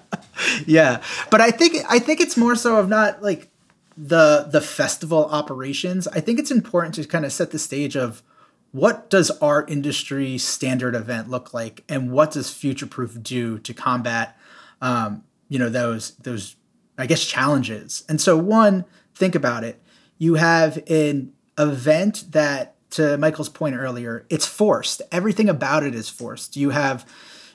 yeah. 0.66 1.02
But 1.30 1.42
I 1.42 1.50
think 1.50 1.76
I 1.88 1.99
think 1.99 2.21
it's 2.21 2.37
more 2.37 2.54
so 2.54 2.76
of 2.76 2.88
not 2.88 3.23
like 3.23 3.50
the 3.97 4.47
the 4.50 4.61
festival 4.61 5.26
operations. 5.26 6.09
I 6.09 6.21
think 6.21 6.38
it's 6.38 6.50
important 6.50 6.94
to 6.94 7.04
kind 7.04 7.25
of 7.25 7.33
set 7.33 7.50
the 7.50 7.59
stage 7.59 7.97
of 7.97 8.23
what 8.73 9.09
does 9.09 9.30
our 9.42 9.64
industry 9.66 10.37
standard 10.37 10.94
event 10.94 11.30
look 11.30 11.54
like 11.54 11.85
and 11.88 12.11
what 12.11 12.33
does 12.33 12.50
future 12.50 12.87
proof 12.87 13.23
do 13.23 13.59
to 13.61 13.73
combat 13.73 14.37
um, 14.80 15.24
you 15.48 15.58
know 15.58 15.68
those 15.68 16.12
those 16.16 16.56
I 16.98 17.06
guess 17.06 17.24
challenges. 17.24 18.04
And 18.08 18.20
so 18.20 18.36
one, 18.36 18.84
think 19.14 19.34
about 19.34 19.64
it. 19.64 19.80
You 20.18 20.34
have 20.34 20.82
an 20.88 21.32
event 21.58 22.24
that 22.30 22.74
to 22.90 23.18
Michael's 23.18 23.48
point 23.48 23.74
earlier, 23.74 24.24
it's 24.30 24.46
forced. 24.46 25.02
Everything 25.10 25.48
about 25.48 25.82
it 25.82 25.94
is 25.94 26.08
forced. 26.08 26.56
You 26.56 26.70
have 26.70 27.04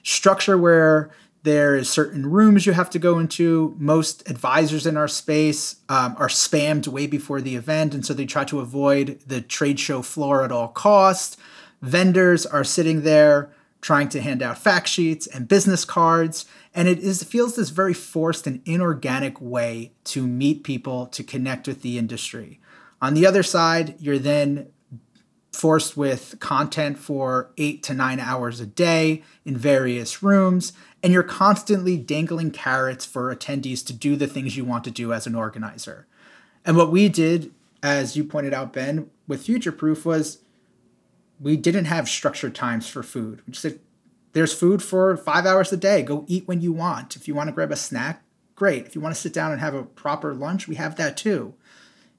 structure 0.03 0.57
where 0.57 1.11
there 1.43 1.75
is 1.75 1.89
certain 1.89 2.29
rooms 2.29 2.65
you 2.65 2.73
have 2.73 2.89
to 2.89 2.99
go 2.99 3.17
into. 3.19 3.73
Most 3.79 4.29
advisors 4.29 4.85
in 4.85 4.97
our 4.97 5.07
space 5.07 5.77
um, 5.87 6.15
are 6.17 6.27
spammed 6.27 6.87
way 6.87 7.07
before 7.07 7.39
the 7.39 7.55
event, 7.55 7.93
and 7.93 8.05
so 8.05 8.13
they 8.13 8.25
try 8.25 8.43
to 8.45 8.59
avoid 8.59 9.21
the 9.25 9.39
trade 9.39 9.79
show 9.79 10.01
floor 10.01 10.43
at 10.43 10.51
all 10.51 10.67
cost. 10.67 11.39
Vendors 11.81 12.45
are 12.45 12.65
sitting 12.65 13.03
there 13.03 13.49
trying 13.81 14.09
to 14.09 14.19
hand 14.19 14.43
out 14.43 14.57
fact 14.57 14.89
sheets 14.89 15.27
and 15.27 15.47
business 15.47 15.85
cards, 15.85 16.45
and 16.79 16.87
it 16.87 16.99
is 16.99 17.23
feels 17.23 17.57
this 17.57 17.71
very 17.71 17.93
forced 17.93 18.47
and 18.47 18.61
inorganic 18.63 19.41
way 19.41 19.91
to 20.05 20.25
meet 20.25 20.63
people 20.63 21.07
to 21.07 21.25
connect 21.25 21.67
with 21.67 21.81
the 21.81 21.97
industry. 21.97 22.61
On 23.01 23.15
the 23.15 23.25
other 23.25 23.43
side 23.43 23.95
you're 23.99 24.17
then 24.17 24.71
forced 25.51 25.97
with 25.97 26.37
content 26.39 26.97
for 26.97 27.51
eight 27.57 27.83
to 27.83 27.93
nine 27.93 28.21
hours 28.21 28.61
a 28.61 28.65
day 28.65 29.21
in 29.43 29.57
various 29.57 30.23
rooms 30.23 30.71
and 31.03 31.11
you're 31.11 31.21
constantly 31.21 31.97
dangling 31.97 32.49
carrots 32.49 33.05
for 33.05 33.35
attendees 33.35 33.85
to 33.85 33.91
do 33.91 34.15
the 34.15 34.27
things 34.27 34.55
you 34.55 34.63
want 34.63 34.85
to 34.85 34.91
do 34.91 35.11
as 35.11 35.27
an 35.27 35.35
organizer. 35.35 36.07
And 36.63 36.77
what 36.77 36.91
we 36.91 37.09
did 37.09 37.51
as 37.83 38.15
you 38.15 38.23
pointed 38.23 38.53
out 38.53 38.71
ben 38.71 39.09
with 39.27 39.43
future 39.45 39.73
proof 39.73 40.05
was 40.05 40.37
we 41.41 41.57
didn't 41.57 41.85
have 41.85 42.07
structured 42.07 42.55
times 42.55 42.87
for 42.87 43.03
food. 43.03 43.41
We 43.45 43.51
just 43.51 43.63
said 43.63 43.79
there's 44.33 44.53
food 44.53 44.83
for 44.83 45.17
five 45.17 45.45
hours 45.45 45.71
a 45.73 45.77
day. 45.77 46.03
Go 46.03 46.25
eat 46.27 46.47
when 46.47 46.61
you 46.61 46.71
want. 46.71 47.15
If 47.15 47.27
you 47.27 47.33
want 47.33 47.47
to 47.47 47.53
grab 47.53 47.71
a 47.71 47.75
snack, 47.75 48.23
great. 48.55 48.85
If 48.85 48.95
you 48.95 49.01
want 49.01 49.15
to 49.15 49.21
sit 49.21 49.33
down 49.33 49.51
and 49.51 49.61
have 49.61 49.73
a 49.73 49.83
proper 49.83 50.33
lunch, 50.33 50.67
we 50.67 50.75
have 50.75 50.95
that 50.97 51.17
too. 51.17 51.55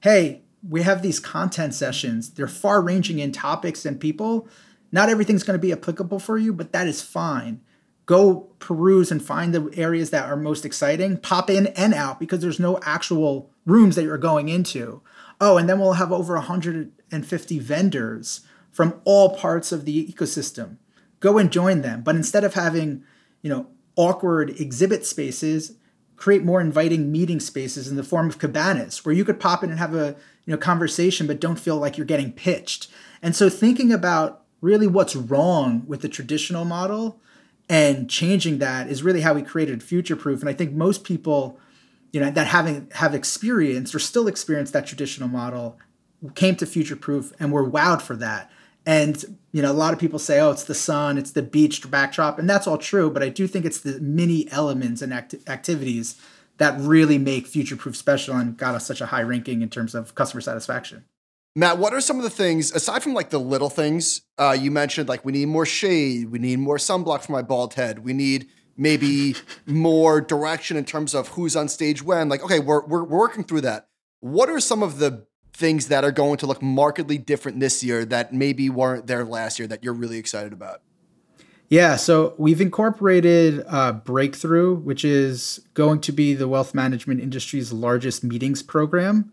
Hey, 0.01 0.41
we 0.67 0.81
have 0.83 1.01
these 1.01 1.19
content 1.19 1.73
sessions. 1.73 2.31
They're 2.31 2.47
far 2.47 2.81
ranging 2.81 3.19
in 3.19 3.31
topics 3.31 3.85
and 3.85 3.99
people. 3.99 4.47
Not 4.91 5.09
everything's 5.09 5.43
going 5.43 5.57
to 5.57 5.61
be 5.61 5.71
applicable 5.71 6.19
for 6.19 6.37
you, 6.37 6.53
but 6.53 6.73
that 6.73 6.87
is 6.87 7.01
fine. 7.01 7.61
Go 8.05 8.51
peruse 8.59 9.11
and 9.11 9.23
find 9.23 9.53
the 9.53 9.71
areas 9.77 10.09
that 10.09 10.29
are 10.29 10.35
most 10.35 10.65
exciting. 10.65 11.17
Pop 11.17 11.49
in 11.49 11.67
and 11.67 11.93
out 11.93 12.19
because 12.19 12.41
there's 12.41 12.59
no 12.59 12.77
actual 12.83 13.49
rooms 13.65 13.95
that 13.95 14.03
you're 14.03 14.17
going 14.17 14.49
into. 14.49 15.01
Oh, 15.39 15.57
and 15.57 15.69
then 15.69 15.79
we'll 15.79 15.93
have 15.93 16.11
over 16.11 16.33
150 16.33 17.59
vendors 17.59 18.41
from 18.71 18.99
all 19.05 19.35
parts 19.35 19.71
of 19.71 19.85
the 19.85 20.05
ecosystem 20.07 20.77
go 21.21 21.37
and 21.37 21.49
join 21.51 21.81
them. 21.81 22.01
But 22.01 22.17
instead 22.17 22.43
of 22.43 22.55
having, 22.55 23.05
you 23.41 23.49
know, 23.49 23.67
awkward 23.95 24.49
exhibit 24.59 25.05
spaces, 25.05 25.75
create 26.21 26.43
more 26.43 26.61
inviting 26.61 27.11
meeting 27.11 27.39
spaces 27.39 27.87
in 27.87 27.95
the 27.95 28.03
form 28.03 28.27
of 28.27 28.37
cabanas 28.37 29.03
where 29.03 29.15
you 29.15 29.25
could 29.25 29.39
pop 29.39 29.63
in 29.63 29.71
and 29.71 29.79
have 29.79 29.95
a 29.95 30.15
you 30.45 30.51
know 30.51 30.57
conversation 30.57 31.25
but 31.25 31.39
don't 31.39 31.59
feel 31.59 31.77
like 31.77 31.97
you're 31.97 32.05
getting 32.05 32.31
pitched. 32.31 32.87
And 33.23 33.35
so 33.35 33.49
thinking 33.49 33.91
about 33.91 34.43
really 34.61 34.85
what's 34.85 35.15
wrong 35.15 35.83
with 35.87 36.01
the 36.01 36.09
traditional 36.09 36.63
model 36.63 37.19
and 37.67 38.07
changing 38.07 38.59
that 38.59 38.87
is 38.87 39.01
really 39.01 39.21
how 39.21 39.33
we 39.33 39.41
created 39.41 39.81
future 39.81 40.15
proof 40.15 40.41
and 40.41 40.49
I 40.49 40.53
think 40.53 40.73
most 40.73 41.03
people 41.03 41.59
you 42.13 42.19
know 42.19 42.29
that 42.29 42.47
having 42.47 42.87
have 42.95 43.15
experienced 43.15 43.95
or 43.95 43.99
still 43.99 44.27
experienced 44.27 44.73
that 44.73 44.85
traditional 44.85 45.27
model 45.27 45.79
came 46.35 46.55
to 46.57 46.67
future 46.67 46.95
proof 46.95 47.33
and 47.39 47.51
were 47.51 47.67
wowed 47.67 48.01
for 48.01 48.15
that 48.17 48.51
and 48.85 49.37
you 49.51 49.61
know, 49.61 49.71
a 49.71 49.73
lot 49.73 49.93
of 49.93 49.99
people 49.99 50.19
say, 50.19 50.39
"Oh, 50.39 50.51
it's 50.51 50.63
the 50.63 50.75
sun, 50.75 51.17
it's 51.17 51.31
the 51.31 51.41
beach 51.41 51.89
backdrop," 51.89 52.39
and 52.39 52.49
that's 52.49 52.67
all 52.67 52.77
true. 52.77 53.09
But 53.09 53.23
I 53.23 53.29
do 53.29 53.47
think 53.47 53.65
it's 53.65 53.79
the 53.79 53.99
many 53.99 54.49
elements 54.51 55.01
and 55.01 55.13
act- 55.13 55.35
activities 55.47 56.15
that 56.57 56.79
really 56.79 57.17
make 57.17 57.47
Future 57.47 57.75
Proof 57.75 57.95
special 57.95 58.35
and 58.35 58.55
got 58.57 58.75
us 58.75 58.85
such 58.85 59.01
a 59.01 59.07
high 59.07 59.23
ranking 59.23 59.61
in 59.61 59.69
terms 59.69 59.95
of 59.95 60.15
customer 60.15 60.41
satisfaction. 60.41 61.05
Matt, 61.55 61.79
what 61.79 61.93
are 61.93 61.99
some 61.99 62.17
of 62.17 62.23
the 62.23 62.29
things 62.29 62.71
aside 62.71 63.03
from 63.03 63.13
like 63.13 63.29
the 63.29 63.39
little 63.39 63.69
things 63.69 64.21
uh, 64.37 64.55
you 64.57 64.71
mentioned? 64.71 65.09
Like 65.09 65.25
we 65.25 65.33
need 65.33 65.47
more 65.47 65.65
shade, 65.65 66.31
we 66.31 66.39
need 66.39 66.59
more 66.59 66.77
sunblock 66.77 67.23
for 67.23 67.33
my 67.33 67.41
bald 67.41 67.73
head, 67.73 67.99
we 67.99 68.13
need 68.13 68.47
maybe 68.77 69.35
more 69.65 70.21
direction 70.21 70.77
in 70.77 70.85
terms 70.85 71.13
of 71.13 71.29
who's 71.29 71.55
on 71.55 71.67
stage 71.67 72.01
when. 72.01 72.29
Like, 72.29 72.43
okay, 72.43 72.59
we're, 72.59 72.85
we're, 72.85 73.03
we're 73.03 73.17
working 73.17 73.43
through 73.43 73.61
that. 73.61 73.87
What 74.21 74.49
are 74.49 74.59
some 74.59 74.81
of 74.81 74.99
the 74.99 75.25
things 75.61 75.87
that 75.87 76.03
are 76.03 76.11
going 76.11 76.37
to 76.37 76.45
look 76.45 76.61
markedly 76.61 77.17
different 77.17 77.61
this 77.61 77.81
year 77.81 78.03
that 78.03 78.33
maybe 78.33 78.69
weren't 78.69 79.07
there 79.07 79.23
last 79.23 79.59
year 79.59 79.67
that 79.69 79.81
you're 79.81 79.93
really 79.93 80.17
excited 80.17 80.51
about? 80.51 80.81
Yeah, 81.69 81.95
so 81.95 82.33
we've 82.37 82.59
incorporated 82.59 83.63
uh, 83.69 83.93
Breakthrough, 83.93 84.75
which 84.75 85.05
is 85.05 85.61
going 85.73 86.01
to 86.01 86.11
be 86.11 86.33
the 86.33 86.49
wealth 86.49 86.75
management 86.75 87.21
industry's 87.21 87.71
largest 87.71 88.25
meetings 88.25 88.61
program. 88.61 89.31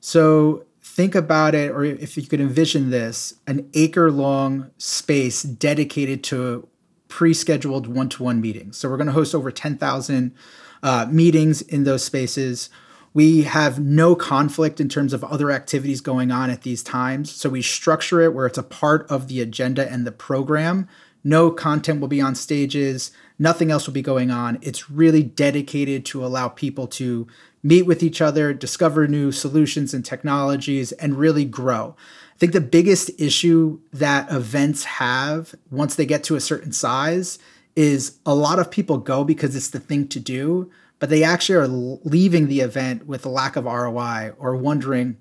So 0.00 0.64
think 0.82 1.14
about 1.14 1.54
it, 1.54 1.70
or 1.70 1.84
if 1.84 2.16
you 2.16 2.24
could 2.24 2.40
envision 2.40 2.90
this, 2.90 3.34
an 3.46 3.70
acre 3.74 4.10
long 4.10 4.72
space 4.78 5.42
dedicated 5.44 6.24
to 6.24 6.66
pre 7.06 7.32
scheduled 7.32 7.86
one 7.86 8.08
to 8.08 8.24
one 8.24 8.40
meetings. 8.40 8.78
So 8.78 8.88
we're 8.88 8.96
going 8.96 9.06
to 9.06 9.12
host 9.12 9.32
over 9.32 9.52
10,000 9.52 10.34
uh, 10.82 11.06
meetings 11.08 11.62
in 11.62 11.84
those 11.84 12.02
spaces. 12.02 12.68
We 13.16 13.44
have 13.44 13.80
no 13.80 14.14
conflict 14.14 14.78
in 14.78 14.90
terms 14.90 15.14
of 15.14 15.24
other 15.24 15.50
activities 15.50 16.02
going 16.02 16.30
on 16.30 16.50
at 16.50 16.64
these 16.64 16.82
times. 16.82 17.34
So 17.34 17.48
we 17.48 17.62
structure 17.62 18.20
it 18.20 18.34
where 18.34 18.44
it's 18.44 18.58
a 18.58 18.62
part 18.62 19.10
of 19.10 19.28
the 19.28 19.40
agenda 19.40 19.90
and 19.90 20.06
the 20.06 20.12
program. 20.12 20.86
No 21.24 21.50
content 21.50 22.02
will 22.02 22.08
be 22.08 22.20
on 22.20 22.34
stages, 22.34 23.12
nothing 23.38 23.70
else 23.70 23.86
will 23.86 23.94
be 23.94 24.02
going 24.02 24.30
on. 24.30 24.58
It's 24.60 24.90
really 24.90 25.22
dedicated 25.22 26.04
to 26.04 26.26
allow 26.26 26.48
people 26.48 26.86
to 26.88 27.26
meet 27.62 27.84
with 27.84 28.02
each 28.02 28.20
other, 28.20 28.52
discover 28.52 29.08
new 29.08 29.32
solutions 29.32 29.94
and 29.94 30.04
technologies, 30.04 30.92
and 30.92 31.16
really 31.16 31.46
grow. 31.46 31.96
I 32.34 32.38
think 32.38 32.52
the 32.52 32.60
biggest 32.60 33.10
issue 33.18 33.80
that 33.94 34.30
events 34.30 34.84
have 34.84 35.54
once 35.70 35.94
they 35.94 36.04
get 36.04 36.22
to 36.24 36.36
a 36.36 36.40
certain 36.40 36.72
size 36.72 37.38
is 37.74 38.18
a 38.26 38.34
lot 38.34 38.58
of 38.58 38.70
people 38.70 38.98
go 38.98 39.24
because 39.24 39.56
it's 39.56 39.70
the 39.70 39.80
thing 39.80 40.06
to 40.08 40.20
do 40.20 40.70
but 40.98 41.10
they 41.10 41.22
actually 41.22 41.56
are 41.56 41.68
leaving 41.68 42.48
the 42.48 42.60
event 42.60 43.06
with 43.06 43.26
a 43.26 43.28
lack 43.28 43.56
of 43.56 43.64
ROI 43.64 44.32
or 44.38 44.56
wondering 44.56 45.16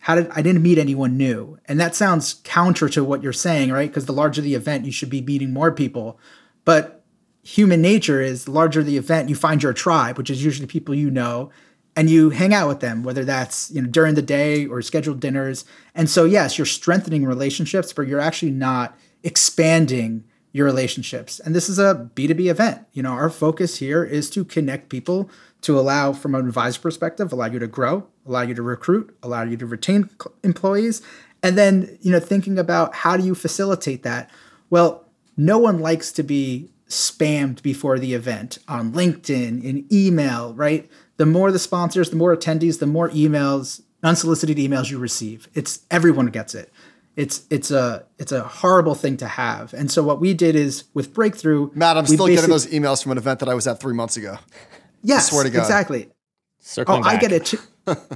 how 0.00 0.16
did 0.16 0.28
I 0.30 0.42
didn't 0.42 0.62
meet 0.62 0.76
anyone 0.76 1.16
new. 1.16 1.58
And 1.66 1.80
that 1.80 1.94
sounds 1.94 2.34
counter 2.44 2.88
to 2.90 3.02
what 3.02 3.22
you're 3.22 3.32
saying, 3.32 3.72
right? 3.72 3.88
Because 3.88 4.06
the 4.06 4.12
larger 4.12 4.42
the 4.42 4.54
event, 4.54 4.84
you 4.84 4.92
should 4.92 5.08
be 5.08 5.22
meeting 5.22 5.52
more 5.52 5.72
people. 5.72 6.18
But 6.64 7.02
human 7.42 7.80
nature 7.80 8.20
is 8.20 8.44
the 8.44 8.50
larger 8.50 8.82
the 8.82 8.96
event, 8.96 9.28
you 9.28 9.34
find 9.34 9.62
your 9.62 9.72
tribe, 9.72 10.18
which 10.18 10.30
is 10.30 10.44
usually 10.44 10.66
people 10.66 10.94
you 10.94 11.10
know, 11.10 11.50
and 11.96 12.10
you 12.10 12.30
hang 12.30 12.52
out 12.52 12.68
with 12.68 12.80
them, 12.80 13.02
whether 13.02 13.24
that's 13.24 13.70
you 13.70 13.80
know 13.80 13.88
during 13.88 14.14
the 14.14 14.22
day 14.22 14.66
or 14.66 14.82
scheduled 14.82 15.20
dinners. 15.20 15.64
And 15.94 16.10
so 16.10 16.24
yes, 16.24 16.58
you're 16.58 16.66
strengthening 16.66 17.24
relationships, 17.24 17.92
but 17.92 18.08
you're 18.08 18.20
actually 18.20 18.50
not 18.50 18.98
expanding 19.22 20.24
your 20.54 20.64
relationships. 20.64 21.40
And 21.40 21.54
this 21.54 21.68
is 21.68 21.80
a 21.80 22.08
B2B 22.14 22.48
event. 22.48 22.86
You 22.92 23.02
know, 23.02 23.10
our 23.10 23.28
focus 23.28 23.78
here 23.78 24.04
is 24.04 24.30
to 24.30 24.44
connect 24.44 24.88
people 24.88 25.28
to 25.62 25.76
allow 25.76 26.12
from 26.12 26.34
an 26.36 26.46
advisor 26.46 26.80
perspective, 26.80 27.32
allow 27.32 27.46
you 27.46 27.58
to 27.58 27.66
grow, 27.66 28.06
allow 28.24 28.42
you 28.42 28.54
to 28.54 28.62
recruit, 28.62 29.14
allow 29.20 29.42
you 29.42 29.56
to 29.56 29.66
retain 29.66 30.08
employees. 30.44 31.02
And 31.42 31.58
then, 31.58 31.98
you 32.00 32.12
know, 32.12 32.20
thinking 32.20 32.56
about 32.56 32.94
how 32.94 33.16
do 33.16 33.24
you 33.24 33.34
facilitate 33.34 34.04
that? 34.04 34.30
Well, 34.70 35.04
no 35.36 35.58
one 35.58 35.80
likes 35.80 36.12
to 36.12 36.22
be 36.22 36.70
spammed 36.88 37.60
before 37.62 37.98
the 37.98 38.14
event 38.14 38.58
on 38.68 38.92
LinkedIn, 38.92 39.64
in 39.64 39.86
email, 39.90 40.54
right? 40.54 40.88
The 41.16 41.26
more 41.26 41.50
the 41.50 41.58
sponsors, 41.58 42.10
the 42.10 42.16
more 42.16 42.36
attendees, 42.36 42.78
the 42.78 42.86
more 42.86 43.10
emails, 43.10 43.82
unsolicited 44.04 44.58
emails 44.58 44.88
you 44.88 44.98
receive. 44.98 45.48
It's 45.54 45.80
everyone 45.90 46.26
gets 46.26 46.54
it. 46.54 46.72
It's 47.16 47.46
it's 47.48 47.70
a 47.70 48.04
it's 48.18 48.32
a 48.32 48.42
horrible 48.42 48.94
thing 48.94 49.16
to 49.18 49.26
have. 49.26 49.72
And 49.72 49.90
so 49.90 50.02
what 50.02 50.20
we 50.20 50.34
did 50.34 50.56
is 50.56 50.84
with 50.94 51.14
Breakthrough, 51.14 51.70
Matt, 51.74 51.96
I'm 51.96 52.06
still 52.06 52.26
getting 52.26 52.50
those 52.50 52.66
emails 52.66 53.02
from 53.02 53.12
an 53.12 53.18
event 53.18 53.40
that 53.40 53.48
I 53.48 53.54
was 53.54 53.66
at 53.66 53.80
three 53.80 53.94
months 53.94 54.16
ago. 54.16 54.38
Yes, 55.02 55.28
I 55.28 55.30
swear 55.30 55.44
to 55.44 55.50
God. 55.50 55.60
exactly. 55.60 56.08
Circling 56.58 57.00
oh, 57.00 57.04
back. 57.04 57.18
I 57.18 57.20
get 57.20 57.32
it 57.32 57.44
too. 57.44 57.58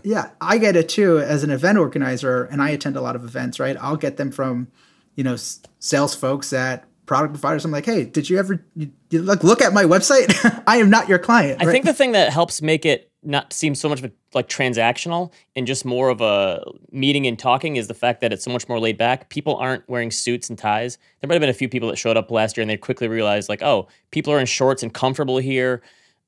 yeah, 0.02 0.30
I 0.40 0.58
get 0.58 0.74
it 0.74 0.88
too 0.88 1.18
as 1.18 1.44
an 1.44 1.50
event 1.50 1.78
organizer, 1.78 2.44
and 2.44 2.62
I 2.62 2.70
attend 2.70 2.96
a 2.96 3.00
lot 3.00 3.14
of 3.14 3.22
events. 3.22 3.60
Right, 3.60 3.76
I'll 3.78 3.96
get 3.96 4.16
them 4.16 4.32
from, 4.32 4.68
you 5.14 5.22
know, 5.22 5.36
sales 5.78 6.14
folks 6.14 6.52
at 6.52 6.84
product 7.06 7.34
providers. 7.34 7.64
I'm 7.64 7.70
like, 7.70 7.86
hey, 7.86 8.04
did 8.04 8.30
you 8.30 8.38
ever 8.38 8.64
you, 8.74 8.90
you 9.10 9.22
look 9.22 9.44
look 9.44 9.60
at 9.60 9.72
my 9.72 9.84
website? 9.84 10.62
I 10.66 10.78
am 10.78 10.90
not 10.90 11.08
your 11.08 11.18
client. 11.18 11.62
I 11.62 11.70
think 11.70 11.84
the 11.84 11.94
thing 11.94 12.12
that 12.12 12.32
helps 12.32 12.62
make 12.62 12.86
it 12.86 13.07
not 13.22 13.52
seem 13.52 13.74
so 13.74 13.88
much 13.88 13.98
of 13.98 14.06
a, 14.06 14.12
like 14.34 14.48
transactional 14.48 15.32
and 15.56 15.66
just 15.66 15.84
more 15.84 16.08
of 16.08 16.20
a 16.20 16.62
meeting 16.92 17.26
and 17.26 17.38
talking 17.38 17.76
is 17.76 17.88
the 17.88 17.94
fact 17.94 18.20
that 18.20 18.32
it's 18.32 18.44
so 18.44 18.50
much 18.50 18.68
more 18.68 18.78
laid 18.78 18.96
back. 18.96 19.28
People 19.28 19.56
aren't 19.56 19.88
wearing 19.88 20.10
suits 20.10 20.48
and 20.48 20.58
ties. 20.58 20.98
There 21.20 21.28
might 21.28 21.34
have 21.34 21.40
been 21.40 21.50
a 21.50 21.54
few 21.54 21.68
people 21.68 21.88
that 21.88 21.96
showed 21.96 22.16
up 22.16 22.30
last 22.30 22.56
year 22.56 22.62
and 22.62 22.70
they 22.70 22.76
quickly 22.76 23.08
realized 23.08 23.48
like, 23.48 23.62
oh, 23.62 23.88
people 24.10 24.32
are 24.32 24.38
in 24.38 24.46
shorts 24.46 24.82
and 24.82 24.94
comfortable 24.94 25.38
here. 25.38 25.82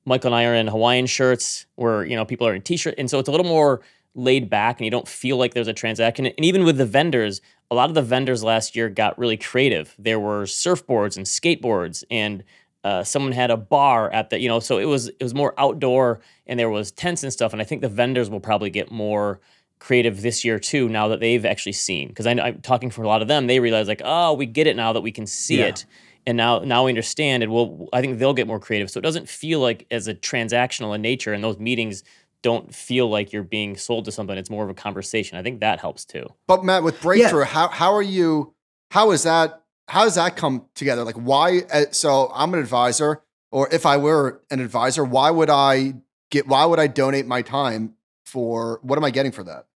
Michael 0.04 0.28
and 0.28 0.34
I 0.34 0.46
are 0.46 0.54
in 0.54 0.66
Hawaiian 0.66 1.06
shirts 1.06 1.66
where, 1.76 2.04
you 2.04 2.16
know, 2.16 2.24
people 2.24 2.46
are 2.46 2.54
in 2.54 2.62
t-shirt. 2.62 2.94
And 2.98 3.08
so 3.08 3.18
it's 3.18 3.28
a 3.28 3.32
little 3.32 3.46
more 3.46 3.80
laid 4.14 4.50
back 4.50 4.80
and 4.80 4.84
you 4.84 4.90
don't 4.90 5.06
feel 5.06 5.36
like 5.36 5.54
there's 5.54 5.68
a 5.68 5.72
transaction. 5.72 6.26
And 6.26 6.44
even 6.44 6.64
with 6.64 6.78
the 6.78 6.86
vendors, 6.86 7.40
a 7.70 7.74
lot 7.74 7.88
of 7.88 7.94
the 7.94 8.02
vendors 8.02 8.42
last 8.42 8.74
year 8.74 8.88
got 8.88 9.16
really 9.18 9.36
creative. 9.36 9.94
There 9.98 10.18
were 10.18 10.42
surfboards 10.42 11.16
and 11.16 11.26
skateboards 11.26 12.02
and 12.10 12.42
uh, 12.84 13.04
someone 13.04 13.32
had 13.32 13.50
a 13.50 13.56
bar 13.56 14.10
at 14.10 14.30
the, 14.30 14.40
you 14.40 14.48
know, 14.48 14.60
so 14.60 14.78
it 14.78 14.84
was 14.84 15.08
it 15.08 15.22
was 15.22 15.34
more 15.34 15.54
outdoor 15.58 16.20
and 16.46 16.58
there 16.58 16.70
was 16.70 16.90
tents 16.90 17.22
and 17.22 17.32
stuff. 17.32 17.52
And 17.52 17.60
I 17.60 17.64
think 17.64 17.82
the 17.82 17.88
vendors 17.88 18.30
will 18.30 18.40
probably 18.40 18.70
get 18.70 18.90
more 18.90 19.40
creative 19.78 20.20
this 20.22 20.44
year 20.44 20.58
too 20.58 20.88
now 20.88 21.08
that 21.08 21.20
they've 21.20 21.46
actually 21.46 21.72
seen 21.72 22.08
because 22.08 22.26
I'm 22.26 22.60
talking 22.60 22.90
for 22.90 23.02
a 23.02 23.08
lot 23.08 23.22
of 23.22 23.28
them 23.28 23.46
they 23.46 23.60
realize 23.60 23.88
like 23.88 24.02
oh 24.04 24.34
we 24.34 24.44
get 24.44 24.66
it 24.66 24.76
now 24.76 24.92
that 24.92 25.00
we 25.00 25.10
can 25.10 25.26
see 25.26 25.60
yeah. 25.60 25.68
it 25.68 25.86
and 26.26 26.36
now 26.36 26.58
now 26.58 26.84
we 26.84 26.90
understand 26.90 27.42
it 27.42 27.48
well 27.48 27.88
I 27.90 28.02
think 28.02 28.18
they'll 28.18 28.34
get 28.34 28.46
more 28.46 28.60
creative 28.60 28.90
so 28.90 28.98
it 28.98 29.02
doesn't 29.02 29.26
feel 29.26 29.58
like 29.58 29.86
as 29.90 30.06
a 30.06 30.14
transactional 30.14 30.94
in 30.94 31.00
nature 31.00 31.32
and 31.32 31.42
those 31.42 31.58
meetings 31.58 32.04
don't 32.42 32.74
feel 32.74 33.08
like 33.08 33.32
you're 33.32 33.42
being 33.42 33.76
sold 33.76 34.04
to 34.06 34.12
something. 34.12 34.36
It's 34.36 34.50
more 34.50 34.64
of 34.64 34.70
a 34.70 34.74
conversation. 34.74 35.36
I 35.36 35.42
think 35.42 35.60
that 35.60 35.80
helps 35.80 36.04
too. 36.04 36.26
But 36.46 36.64
Matt, 36.64 36.82
with 36.82 37.00
breakthrough, 37.00 37.40
yeah. 37.40 37.46
how 37.46 37.68
how 37.68 37.94
are 37.94 38.02
you? 38.02 38.54
How 38.90 39.10
is 39.12 39.24
that? 39.24 39.59
How 39.90 40.04
does 40.04 40.14
that 40.14 40.36
come 40.36 40.66
together? 40.76 41.02
Like, 41.02 41.16
why? 41.16 41.62
Uh, 41.72 41.86
so 41.90 42.30
I'm 42.32 42.54
an 42.54 42.60
advisor, 42.60 43.22
or 43.50 43.68
if 43.74 43.84
I 43.84 43.96
were 43.96 44.40
an 44.48 44.60
advisor, 44.60 45.02
why 45.04 45.32
would 45.32 45.50
I 45.50 45.94
get? 46.30 46.46
Why 46.46 46.64
would 46.64 46.78
I 46.78 46.86
donate 46.86 47.26
my 47.26 47.42
time 47.42 47.94
for? 48.24 48.78
What 48.82 48.96
am 48.98 49.04
I 49.04 49.10
getting 49.10 49.32
for 49.32 49.42
that? 49.42 49.66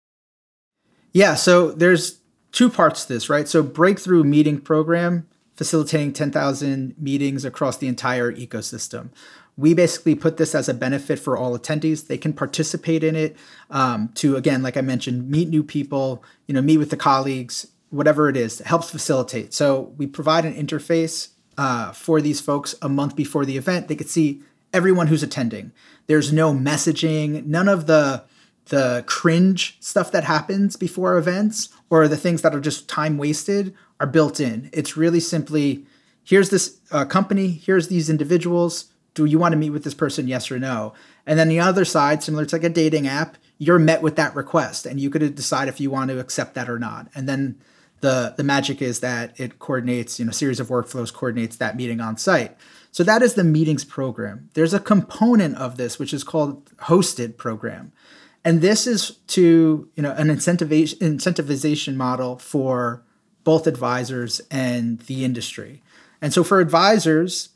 Yeah. 1.12 1.34
So 1.34 1.72
there's 1.72 2.20
two 2.52 2.70
parts 2.70 3.06
to 3.06 3.12
this, 3.12 3.28
right? 3.28 3.48
So 3.48 3.60
breakthrough 3.64 4.22
meeting 4.22 4.60
program 4.60 5.26
facilitating 5.56 6.12
10,000 6.12 6.94
meetings 6.96 7.44
across 7.44 7.76
the 7.76 7.88
entire 7.88 8.32
ecosystem 8.32 9.10
we 9.56 9.72
basically 9.72 10.14
put 10.14 10.36
this 10.36 10.54
as 10.54 10.68
a 10.68 10.74
benefit 10.74 11.18
for 11.18 11.36
all 11.36 11.56
attendees 11.56 12.06
they 12.06 12.18
can 12.18 12.32
participate 12.32 13.04
in 13.04 13.14
it 13.14 13.36
um, 13.70 14.10
to 14.14 14.36
again 14.36 14.62
like 14.62 14.76
i 14.76 14.80
mentioned 14.80 15.30
meet 15.30 15.48
new 15.48 15.62
people 15.62 16.24
you 16.46 16.54
know 16.54 16.62
meet 16.62 16.78
with 16.78 16.90
the 16.90 16.96
colleagues 16.96 17.68
whatever 17.90 18.28
it 18.28 18.36
is 18.36 18.58
helps 18.60 18.90
facilitate. 18.90 19.54
So 19.54 19.92
we 19.96 20.06
provide 20.06 20.44
an 20.44 20.54
interface 20.54 21.28
uh, 21.56 21.92
for 21.92 22.20
these 22.20 22.40
folks 22.40 22.74
a 22.82 22.88
month 22.88 23.14
before 23.14 23.44
the 23.44 23.56
event. 23.56 23.88
They 23.88 23.96
could 23.96 24.08
see 24.08 24.42
everyone 24.72 25.06
who's 25.06 25.22
attending. 25.22 25.72
There's 26.06 26.32
no 26.32 26.52
messaging 26.52 27.46
none 27.46 27.68
of 27.68 27.86
the 27.86 28.24
the 28.66 29.04
cringe 29.06 29.76
stuff 29.80 30.10
that 30.10 30.24
happens 30.24 30.74
before 30.74 31.18
events 31.18 31.68
or 31.90 32.08
the 32.08 32.16
things 32.16 32.40
that 32.40 32.54
are 32.54 32.60
just 32.60 32.88
time 32.88 33.18
wasted 33.18 33.74
are 34.00 34.06
built 34.06 34.40
in. 34.40 34.70
It's 34.72 34.96
really 34.96 35.20
simply 35.20 35.84
here's 36.24 36.50
this 36.50 36.80
uh, 36.90 37.04
company 37.04 37.48
here's 37.48 37.88
these 37.88 38.10
individuals. 38.10 38.86
Do 39.12 39.26
you 39.26 39.38
want 39.38 39.52
to 39.52 39.58
meet 39.58 39.70
with 39.70 39.84
this 39.84 39.94
person 39.94 40.26
yes 40.26 40.50
or 40.50 40.58
no? 40.58 40.94
And 41.26 41.38
then 41.38 41.48
the 41.48 41.60
other 41.60 41.84
side 41.84 42.22
similar 42.22 42.46
to 42.46 42.56
like 42.56 42.64
a 42.64 42.68
dating 42.68 43.06
app 43.06 43.36
you're 43.58 43.78
met 43.78 44.02
with 44.02 44.16
that 44.16 44.34
request 44.34 44.86
and 44.86 45.00
you 45.00 45.10
could 45.10 45.34
decide 45.34 45.68
if 45.68 45.80
you 45.80 45.90
want 45.90 46.10
to 46.10 46.18
accept 46.18 46.54
that 46.54 46.68
or 46.68 46.78
not. 46.78 47.08
And 47.14 47.28
then 47.28 47.60
the 48.04 48.34
the 48.36 48.44
magic 48.44 48.82
is 48.82 49.00
that 49.00 49.38
it 49.40 49.58
coordinates 49.58 50.18
you 50.18 50.26
know 50.26 50.30
series 50.30 50.60
of 50.60 50.68
workflows 50.68 51.12
coordinates 51.12 51.56
that 51.56 51.74
meeting 51.74 52.00
on 52.00 52.18
site. 52.18 52.54
So 52.92 53.02
that 53.02 53.22
is 53.22 53.34
the 53.34 53.42
meetings 53.42 53.82
program. 53.82 54.50
There's 54.52 54.74
a 54.74 54.78
component 54.78 55.56
of 55.56 55.78
this 55.78 55.98
which 55.98 56.12
is 56.12 56.22
called 56.22 56.66
hosted 56.76 57.38
program. 57.38 57.92
And 58.44 58.60
this 58.60 58.86
is 58.86 59.12
to 59.28 59.88
you 59.96 60.02
know 60.02 60.12
an 60.12 60.28
incentivization 60.28 60.98
incentivization 60.98 61.94
model 61.96 62.36
for 62.36 63.02
both 63.42 63.66
advisors 63.66 64.40
and 64.50 65.00
the 65.00 65.24
industry. 65.24 65.82
And 66.20 66.32
so 66.32 66.44
for 66.44 66.60
advisors 66.60 67.48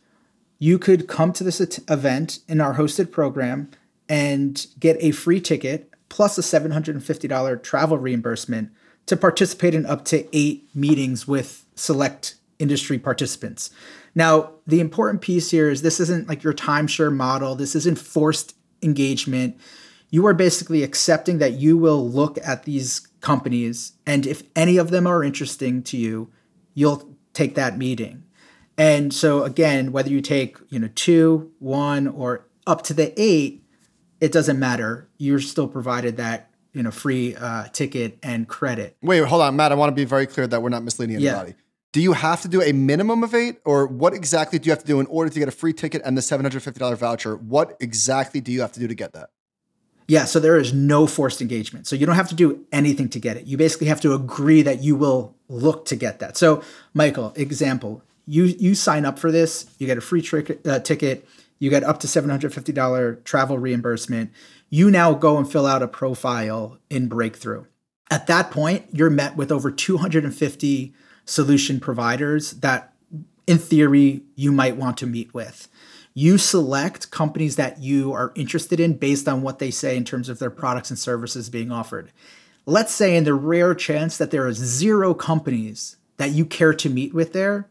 you 0.58 0.78
could 0.78 1.06
come 1.06 1.32
to 1.34 1.44
this 1.44 1.60
event 1.88 2.40
in 2.48 2.60
our 2.60 2.74
hosted 2.74 3.12
program 3.12 3.70
and 4.08 4.66
get 4.80 4.96
a 5.00 5.10
free 5.10 5.40
ticket 5.40 5.92
plus 6.08 6.38
a 6.38 6.40
$750 6.40 7.62
travel 7.62 7.98
reimbursement 7.98 8.72
to 9.08 9.16
participate 9.16 9.74
in 9.74 9.84
up 9.86 10.04
to 10.06 10.26
eight 10.36 10.68
meetings 10.74 11.26
with 11.26 11.64
select 11.74 12.36
industry 12.58 12.98
participants. 12.98 13.70
Now, 14.14 14.52
the 14.66 14.80
important 14.80 15.20
piece 15.20 15.50
here 15.50 15.70
is 15.70 15.82
this 15.82 16.00
isn't 16.00 16.28
like 16.28 16.42
your 16.42 16.54
timeshare 16.54 17.14
model, 17.14 17.54
this 17.54 17.74
isn't 17.74 17.98
forced 17.98 18.54
engagement. 18.82 19.58
You 20.10 20.26
are 20.26 20.34
basically 20.34 20.82
accepting 20.82 21.38
that 21.38 21.54
you 21.54 21.76
will 21.76 22.08
look 22.08 22.38
at 22.42 22.64
these 22.64 23.00
companies, 23.20 23.92
and 24.06 24.26
if 24.26 24.42
any 24.56 24.76
of 24.78 24.90
them 24.90 25.06
are 25.06 25.22
interesting 25.22 25.82
to 25.84 25.96
you, 25.96 26.30
you'll 26.74 27.14
take 27.34 27.54
that 27.56 27.76
meeting. 27.76 28.24
And 28.76 29.12
so 29.12 29.42
again, 29.42 29.92
whether 29.92 30.08
you 30.08 30.20
take, 30.20 30.56
you 30.68 30.78
know, 30.78 30.88
two, 30.94 31.50
one, 31.58 32.06
or 32.06 32.46
up 32.66 32.82
to 32.82 32.94
the 32.94 33.12
eight, 33.20 33.64
it 34.20 34.32
doesn't 34.32 34.58
matter. 34.58 35.08
You're 35.18 35.40
still 35.40 35.68
provided 35.68 36.16
that, 36.16 36.47
you 36.78 36.84
know, 36.84 36.92
free 36.92 37.34
uh, 37.34 37.64
ticket 37.72 38.20
and 38.22 38.46
credit. 38.46 38.96
Wait, 39.02 39.24
hold 39.24 39.42
on, 39.42 39.56
Matt. 39.56 39.72
I 39.72 39.74
want 39.74 39.90
to 39.90 39.94
be 39.94 40.04
very 40.04 40.28
clear 40.28 40.46
that 40.46 40.62
we're 40.62 40.68
not 40.68 40.84
misleading 40.84 41.16
anybody. 41.16 41.50
Yeah. 41.50 41.62
Do 41.90 42.00
you 42.00 42.12
have 42.12 42.42
to 42.42 42.48
do 42.48 42.62
a 42.62 42.72
minimum 42.72 43.24
of 43.24 43.34
eight, 43.34 43.56
or 43.64 43.88
what 43.88 44.14
exactly 44.14 44.60
do 44.60 44.66
you 44.66 44.70
have 44.70 44.78
to 44.82 44.86
do 44.86 45.00
in 45.00 45.06
order 45.06 45.28
to 45.28 45.38
get 45.40 45.48
a 45.48 45.50
free 45.50 45.72
ticket 45.72 46.02
and 46.04 46.16
the 46.16 46.20
$750 46.20 46.96
voucher? 46.96 47.36
What 47.36 47.76
exactly 47.80 48.40
do 48.40 48.52
you 48.52 48.60
have 48.60 48.70
to 48.72 48.80
do 48.80 48.86
to 48.86 48.94
get 48.94 49.12
that? 49.14 49.30
Yeah, 50.06 50.24
so 50.24 50.38
there 50.38 50.56
is 50.56 50.72
no 50.72 51.08
forced 51.08 51.42
engagement. 51.42 51.88
So 51.88 51.96
you 51.96 52.06
don't 52.06 52.14
have 52.14 52.28
to 52.28 52.36
do 52.36 52.64
anything 52.70 53.08
to 53.08 53.18
get 53.18 53.36
it. 53.36 53.46
You 53.46 53.56
basically 53.56 53.88
have 53.88 54.00
to 54.02 54.14
agree 54.14 54.62
that 54.62 54.80
you 54.80 54.94
will 54.94 55.34
look 55.48 55.84
to 55.86 55.96
get 55.96 56.20
that. 56.20 56.36
So, 56.36 56.62
Michael, 56.94 57.32
example, 57.34 58.04
you 58.24 58.44
you 58.44 58.76
sign 58.76 59.04
up 59.04 59.18
for 59.18 59.32
this, 59.32 59.66
you 59.78 59.86
get 59.88 59.98
a 59.98 60.00
free 60.00 60.22
trick, 60.22 60.60
uh, 60.64 60.78
ticket, 60.78 61.26
you 61.58 61.70
get 61.70 61.82
up 61.82 61.98
to 62.00 62.06
$750 62.06 63.24
travel 63.24 63.58
reimbursement. 63.58 64.30
You 64.70 64.90
now 64.90 65.14
go 65.14 65.38
and 65.38 65.50
fill 65.50 65.66
out 65.66 65.82
a 65.82 65.88
profile 65.88 66.78
in 66.90 67.08
Breakthrough. 67.08 67.64
At 68.10 68.26
that 68.26 68.50
point, 68.50 68.86
you're 68.92 69.10
met 69.10 69.36
with 69.36 69.52
over 69.52 69.70
250 69.70 70.94
solution 71.24 71.80
providers 71.80 72.52
that, 72.52 72.92
in 73.46 73.58
theory, 73.58 74.22
you 74.34 74.52
might 74.52 74.76
want 74.76 74.96
to 74.98 75.06
meet 75.06 75.32
with. 75.32 75.68
You 76.14 76.36
select 76.36 77.10
companies 77.10 77.56
that 77.56 77.78
you 77.80 78.12
are 78.12 78.32
interested 78.34 78.80
in 78.80 78.96
based 78.96 79.28
on 79.28 79.42
what 79.42 79.58
they 79.58 79.70
say 79.70 79.96
in 79.96 80.04
terms 80.04 80.28
of 80.28 80.38
their 80.38 80.50
products 80.50 80.90
and 80.90 80.98
services 80.98 81.48
being 81.48 81.70
offered. 81.70 82.10
Let's 82.66 82.92
say, 82.92 83.16
in 83.16 83.24
the 83.24 83.34
rare 83.34 83.74
chance 83.74 84.18
that 84.18 84.30
there 84.30 84.46
are 84.46 84.52
zero 84.52 85.14
companies 85.14 85.96
that 86.16 86.30
you 86.30 86.44
care 86.44 86.74
to 86.74 86.90
meet 86.90 87.14
with 87.14 87.32
there, 87.32 87.68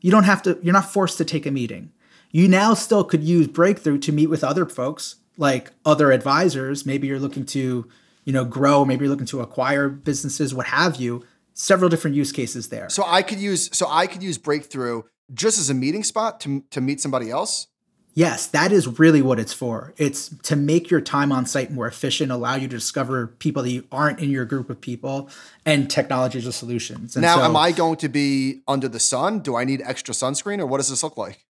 you 0.00 0.10
don't 0.10 0.24
have 0.24 0.42
to, 0.42 0.58
you're 0.62 0.72
not 0.72 0.92
forced 0.92 1.18
to 1.18 1.24
take 1.24 1.44
a 1.44 1.50
meeting. 1.50 1.92
You 2.30 2.48
now 2.48 2.72
still 2.74 3.04
could 3.04 3.22
use 3.22 3.46
Breakthrough 3.46 3.98
to 3.98 4.12
meet 4.12 4.28
with 4.28 4.42
other 4.42 4.64
folks, 4.64 5.16
like 5.36 5.72
other 5.84 6.12
advisors. 6.12 6.84
Maybe 6.86 7.06
you're 7.06 7.18
looking 7.18 7.46
to, 7.46 7.88
you 8.24 8.32
know, 8.32 8.44
grow, 8.44 8.84
maybe 8.84 9.04
you're 9.04 9.10
looking 9.10 9.26
to 9.26 9.40
acquire 9.40 9.88
businesses, 9.88 10.54
what 10.54 10.66
have 10.66 10.96
you. 10.96 11.24
Several 11.54 11.90
different 11.90 12.16
use 12.16 12.32
cases 12.32 12.68
there. 12.68 12.88
So 12.88 13.04
I 13.06 13.22
could 13.22 13.38
use 13.38 13.68
so 13.76 13.86
I 13.88 14.06
could 14.06 14.22
use 14.22 14.38
Breakthrough 14.38 15.02
just 15.34 15.58
as 15.58 15.70
a 15.70 15.74
meeting 15.74 16.04
spot 16.04 16.40
to 16.40 16.64
to 16.70 16.80
meet 16.80 17.00
somebody 17.00 17.30
else? 17.30 17.68
Yes, 18.14 18.46
that 18.48 18.72
is 18.72 18.98
really 18.98 19.22
what 19.22 19.40
it's 19.40 19.54
for. 19.54 19.94
It's 19.96 20.28
to 20.42 20.54
make 20.54 20.90
your 20.90 21.00
time 21.00 21.32
on 21.32 21.46
site 21.46 21.70
more 21.70 21.86
efficient, 21.86 22.30
allow 22.30 22.56
you 22.56 22.68
to 22.68 22.76
discover 22.76 23.26
people 23.26 23.62
that 23.62 23.70
you 23.70 23.86
aren't 23.90 24.20
in 24.20 24.28
your 24.28 24.44
group 24.44 24.68
of 24.68 24.82
people, 24.82 25.30
and 25.64 25.90
technologies 25.90 26.46
or 26.46 26.52
solutions. 26.52 27.16
And 27.16 27.22
now, 27.22 27.36
so- 27.36 27.44
am 27.44 27.56
I 27.56 27.72
going 27.72 27.96
to 27.96 28.08
be 28.10 28.62
under 28.68 28.86
the 28.86 29.00
sun? 29.00 29.40
Do 29.40 29.56
I 29.56 29.64
need 29.64 29.80
extra 29.82 30.14
sunscreen, 30.14 30.58
or 30.58 30.66
what 30.66 30.76
does 30.76 30.90
this 30.90 31.02
look 31.02 31.16
like? 31.16 31.46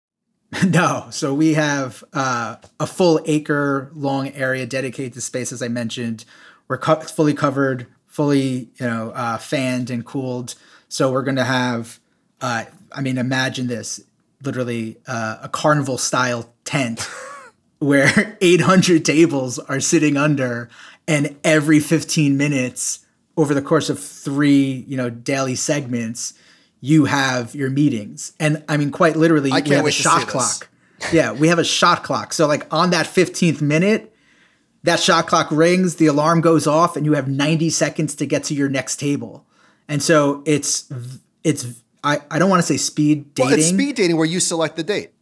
No. 0.66 1.08
So 1.10 1.34
we 1.34 1.54
have 1.54 2.02
uh, 2.12 2.56
a 2.80 2.86
full 2.86 3.20
acre 3.26 3.90
long 3.94 4.28
area 4.30 4.66
dedicated 4.66 5.12
to 5.14 5.20
space, 5.20 5.52
as 5.52 5.62
I 5.62 5.68
mentioned. 5.68 6.24
We're 6.68 6.78
co- 6.78 7.00
fully 7.00 7.34
covered, 7.34 7.86
fully 8.06 8.70
you 8.76 8.86
know 8.86 9.10
uh, 9.14 9.38
fanned 9.38 9.90
and 9.90 10.04
cooled. 10.04 10.54
So 10.88 11.12
we're 11.12 11.22
going 11.22 11.36
to 11.36 11.44
have, 11.44 12.00
uh, 12.40 12.64
I 12.92 13.00
mean, 13.00 13.18
imagine 13.18 13.66
this: 13.66 14.00
literally 14.42 14.98
uh, 15.06 15.38
a 15.42 15.48
carnival 15.48 15.98
style 15.98 16.52
tent 16.64 17.08
where 17.78 18.36
800 18.40 19.04
tables 19.04 19.58
are 19.58 19.80
sitting 19.80 20.16
under, 20.16 20.68
and 21.06 21.36
every 21.44 21.80
15 21.80 22.36
minutes 22.36 23.00
over 23.36 23.54
the 23.54 23.62
course 23.62 23.88
of 23.88 24.00
three, 24.00 24.84
you 24.88 24.96
know, 24.96 25.10
daily 25.10 25.54
segments, 25.54 26.34
you 26.80 27.06
have 27.06 27.54
your 27.54 27.70
meetings. 27.70 28.32
And 28.38 28.64
I 28.68 28.76
mean, 28.76 28.90
quite 28.90 29.16
literally, 29.16 29.50
we 29.50 29.62
can't 29.62 29.68
have 29.68 29.80
a 29.80 29.84
wait 29.84 29.90
to 29.92 29.96
see 29.96 30.02
shot 30.02 30.28
clock. 30.28 30.68
yeah, 31.12 31.32
we 31.32 31.48
have 31.48 31.58
a 31.58 31.64
shot 31.64 32.04
clock. 32.04 32.32
So 32.32 32.46
like 32.46 32.72
on 32.72 32.90
that 32.90 33.06
15th 33.06 33.60
minute, 33.60 34.14
that 34.84 35.00
shot 35.00 35.26
clock 35.26 35.50
rings, 35.50 35.96
the 35.96 36.06
alarm 36.06 36.40
goes 36.40 36.66
off, 36.66 36.96
and 36.96 37.04
you 37.04 37.14
have 37.14 37.28
90 37.28 37.70
seconds 37.70 38.14
to 38.16 38.26
get 38.26 38.44
to 38.44 38.54
your 38.54 38.68
next 38.68 38.96
table. 38.98 39.44
And 39.88 40.02
so 40.02 40.42
it's 40.46 40.90
it's 41.42 41.82
I, 42.04 42.20
I 42.30 42.38
don't 42.38 42.50
want 42.50 42.60
to 42.60 42.66
say 42.66 42.76
speed 42.76 43.34
dating. 43.34 43.50
Well, 43.50 43.58
it's 43.58 43.68
speed 43.68 43.96
dating 43.96 44.16
where 44.16 44.26
you 44.26 44.40
select 44.40 44.76
the 44.76 44.84
date. 44.84 45.12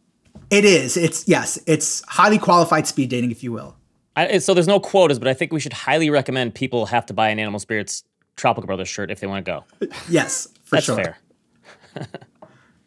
It 0.49 0.65
is. 0.65 0.95
It's 0.95 1.27
yes. 1.27 1.59
It's 1.65 2.03
highly 2.07 2.37
qualified 2.37 2.87
speed 2.87 3.09
dating, 3.09 3.31
if 3.31 3.43
you 3.43 3.51
will. 3.51 3.75
I, 4.15 4.39
so 4.39 4.53
there's 4.53 4.67
no 4.67 4.79
quotas, 4.79 5.19
but 5.19 5.27
I 5.27 5.33
think 5.33 5.53
we 5.53 5.59
should 5.59 5.73
highly 5.73 6.09
recommend 6.09 6.55
people 6.55 6.87
have 6.87 7.05
to 7.07 7.13
buy 7.13 7.29
an 7.29 7.39
Animal 7.39 7.59
Spirits 7.59 8.03
Tropical 8.35 8.65
Brothers 8.65 8.89
shirt 8.89 9.11
if 9.11 9.19
they 9.19 9.27
want 9.27 9.45
to 9.45 9.51
go. 9.51 9.89
Yes, 10.09 10.47
for 10.63 10.77
That's 10.77 10.85
sure. 10.85 10.95
fair. 10.95 11.17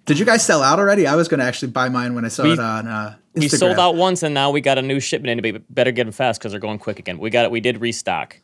Did 0.06 0.18
you 0.18 0.24
guys 0.24 0.44
sell 0.44 0.62
out 0.62 0.78
already? 0.78 1.06
I 1.06 1.14
was 1.14 1.28
going 1.28 1.40
to 1.40 1.46
actually 1.46 1.72
buy 1.72 1.88
mine 1.88 2.14
when 2.14 2.24
I 2.24 2.28
saw 2.28 2.44
We- 2.44 2.52
it 2.52 2.58
on 2.58 2.88
uh, 2.88 3.16
Instagram. 3.36 3.40
We 3.40 3.48
sold 3.48 3.78
out 3.78 3.94
once, 3.96 4.22
and 4.22 4.34
now 4.34 4.50
we 4.50 4.60
got 4.60 4.78
a 4.78 4.82
new 4.82 4.98
shipment 4.98 5.44
in. 5.44 5.52
But 5.52 5.72
better 5.72 5.92
get 5.92 6.04
them 6.04 6.12
fast 6.12 6.40
because 6.40 6.52
they're 6.52 6.60
going 6.60 6.78
quick 6.78 6.98
again. 6.98 7.18
We 7.18 7.30
got 7.30 7.44
it. 7.44 7.50
We 7.50 7.60
did 7.60 7.80
restock. 7.80 8.40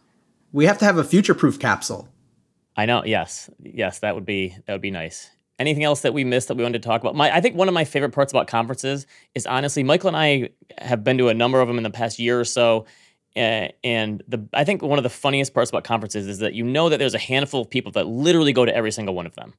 We 0.52 0.66
have 0.66 0.79
to 0.79 0.85
have 0.85 0.96
a 0.96 1.05
future-proof 1.05 1.59
capsule. 1.59 2.09
I 2.76 2.87
know. 2.87 3.02
Yes, 3.05 3.50
yes, 3.62 3.98
that 4.00 4.14
would 4.14 4.26
be 4.26 4.57
that 4.66 4.72
would 4.72 4.83
be 4.83 4.90
nice. 4.90 5.31
Anything 5.59 5.85
else 5.85 6.02
that 6.02 6.12
we 6.12 6.22
missed 6.22 6.48
that 6.48 6.57
we 6.57 6.62
wanted 6.62 6.83
to 6.83 6.87
talk 6.87 7.00
about? 7.00 7.16
My, 7.16 7.35
I 7.35 7.40
think 7.40 7.57
one 7.57 7.66
of 7.66 7.74
my 7.74 7.85
favorite 7.87 8.12
parts 8.12 8.31
about 8.31 8.46
conferences 8.46 9.07
is 9.35 9.46
honestly, 9.46 9.83
Michael 9.83 10.09
and 10.09 10.16
I 10.16 10.50
have 10.76 11.02
been 11.02 11.16
to 11.16 11.29
a 11.31 11.35
number 11.35 11.61
of 11.62 11.66
them 11.68 11.79
in 11.79 11.83
the 11.83 11.90
past 11.90 12.18
year 12.18 12.38
or 12.38 12.44
so, 12.44 12.85
uh, 13.35 13.68
and 13.83 14.22
the 14.29 14.46
I 14.52 14.64
think 14.64 14.83
one 14.83 14.98
of 14.98 15.02
the 15.02 15.11
funniest 15.11 15.55
parts 15.55 15.70
about 15.70 15.85
conferences 15.85 16.29
is 16.29 16.38
that 16.40 16.52
you 16.52 16.62
know 16.64 16.90
that 16.90 16.98
there's 16.98 17.14
a 17.14 17.18
handful 17.18 17.62
of 17.62 17.70
people 17.70 17.90
that 17.92 18.07
literally 18.07 18.52
go 18.52 18.66
to 18.66 18.74
every 18.76 18.92
single 18.92 19.14
one 19.14 19.24
of 19.24 19.35
them, 19.35 19.55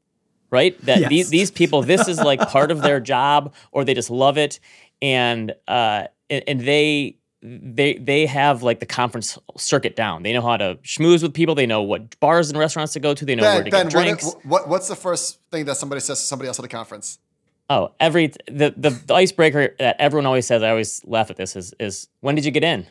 right? 0.50 0.80
That 0.86 1.00
Yes. 1.00 1.10
these 1.10 1.30
these 1.30 1.52
people, 1.52 1.82
this 1.84 2.08
is 2.08 2.20
like 2.20 2.40
part 2.50 2.72
of 2.72 2.82
their 2.82 3.00
job, 3.00 3.54
or 3.72 3.84
they 3.86 3.94
just 3.94 4.10
love 4.10 4.38
it, 4.38 4.60
and 5.02 5.54
uh, 5.68 6.06
and, 6.30 6.44
and 6.48 6.62
they 6.62 7.18
they 7.42 7.96
they 7.96 8.26
have 8.26 8.64
like 8.64 8.80
the 8.80 8.86
conference 8.86 9.38
circuit 9.58 9.96
down. 9.96 10.24
They 10.24 10.34
know 10.34 10.42
how 10.42 10.58
to 10.58 10.76
schmooze 10.84 11.22
with 11.22 11.34
people. 11.34 11.56
They 11.56 11.66
know 11.68 11.82
what 11.82 12.20
bars 12.20 12.50
and 12.50 12.58
restaurants 12.58 12.94
to 12.94 13.00
go 13.00 13.14
to. 13.14 13.26
They 13.26 13.36
know 13.36 13.44
where 13.44 13.64
to 13.64 13.70
ben 13.70 13.88
get 13.88 13.96
what, 13.96 14.04
drinks. 14.04 14.36
what, 14.44 14.68
what's 14.68 14.88
the 14.88 14.96
first 14.96 15.40
thing 15.52 15.66
that 15.66 15.78
somebody 15.78 16.02
says 16.02 16.20
to 16.20 16.26
somebody 16.26 16.48
else 16.48 16.60
at 16.60 16.66
a 16.66 16.70
conference? 16.70 17.20
Oh, 17.70 17.92
every 18.00 18.28
the, 18.48 18.74
the 18.76 18.90
the 19.06 19.14
icebreaker 19.14 19.76
that 19.80 19.98
everyone 20.00 20.26
always 20.26 20.48
says. 20.48 20.64
I 20.64 20.70
always 20.70 21.04
laugh 21.06 21.30
at 21.30 21.36
this. 21.38 21.56
Is 21.56 21.74
is 21.80 22.08
when 22.22 22.36
did 22.36 22.46
you 22.46 22.52
get 22.52 22.64
in? 22.64 22.88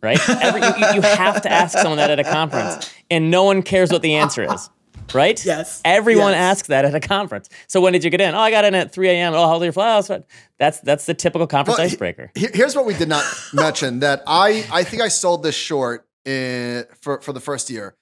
Right. 0.00 0.20
Every, 0.28 0.60
you, 0.60 0.94
you 0.94 1.02
have 1.02 1.42
to 1.42 1.50
ask 1.50 1.76
someone 1.76 1.96
that 1.98 2.10
at 2.10 2.20
a 2.20 2.24
conference, 2.24 2.88
and 3.10 3.32
no 3.32 3.42
one 3.44 3.62
cares 3.62 3.90
what 3.90 4.02
the 4.02 4.14
answer 4.14 4.42
is. 4.42 4.70
Right. 5.14 5.42
Yes. 5.44 5.80
Everyone 5.84 6.32
Yes. 6.32 6.56
asks 6.58 6.68
that 6.68 6.84
at 6.84 6.94
a 6.94 7.00
conference. 7.00 7.48
So 7.66 7.80
when 7.80 7.92
did 7.92 8.04
you 8.04 8.10
get 8.10 8.20
in? 8.20 8.34
Oh, 8.34 8.38
I 8.40 8.50
got 8.50 8.64
in 8.64 8.74
at 8.74 8.92
3 8.92 9.08
a.m. 9.08 9.34
Oh, 9.34 9.46
how 9.46 9.52
old 9.54 9.62
are 9.62 9.66
your 9.66 9.72
flowers? 9.72 10.10
That's 10.58 10.80
that's 10.80 11.06
the 11.06 11.14
typical 11.14 11.46
conference 11.46 11.78
Well, 11.78 11.86
icebreaker. 11.86 12.30
Here- 12.34 12.50
Here's 12.52 12.74
what 12.76 12.86
we 12.86 12.94
did 12.94 13.08
not 13.08 13.24
mention 13.52 14.00
that 14.00 14.22
I 14.26 14.66
I 14.72 14.84
think 14.84 15.02
I 15.02 15.08
sold 15.08 15.42
this 15.42 15.54
short 15.54 16.06
in, 16.24 16.84
for 17.00 17.20
for 17.20 17.32
the 17.32 17.40
first 17.40 17.70
year. 17.70 17.94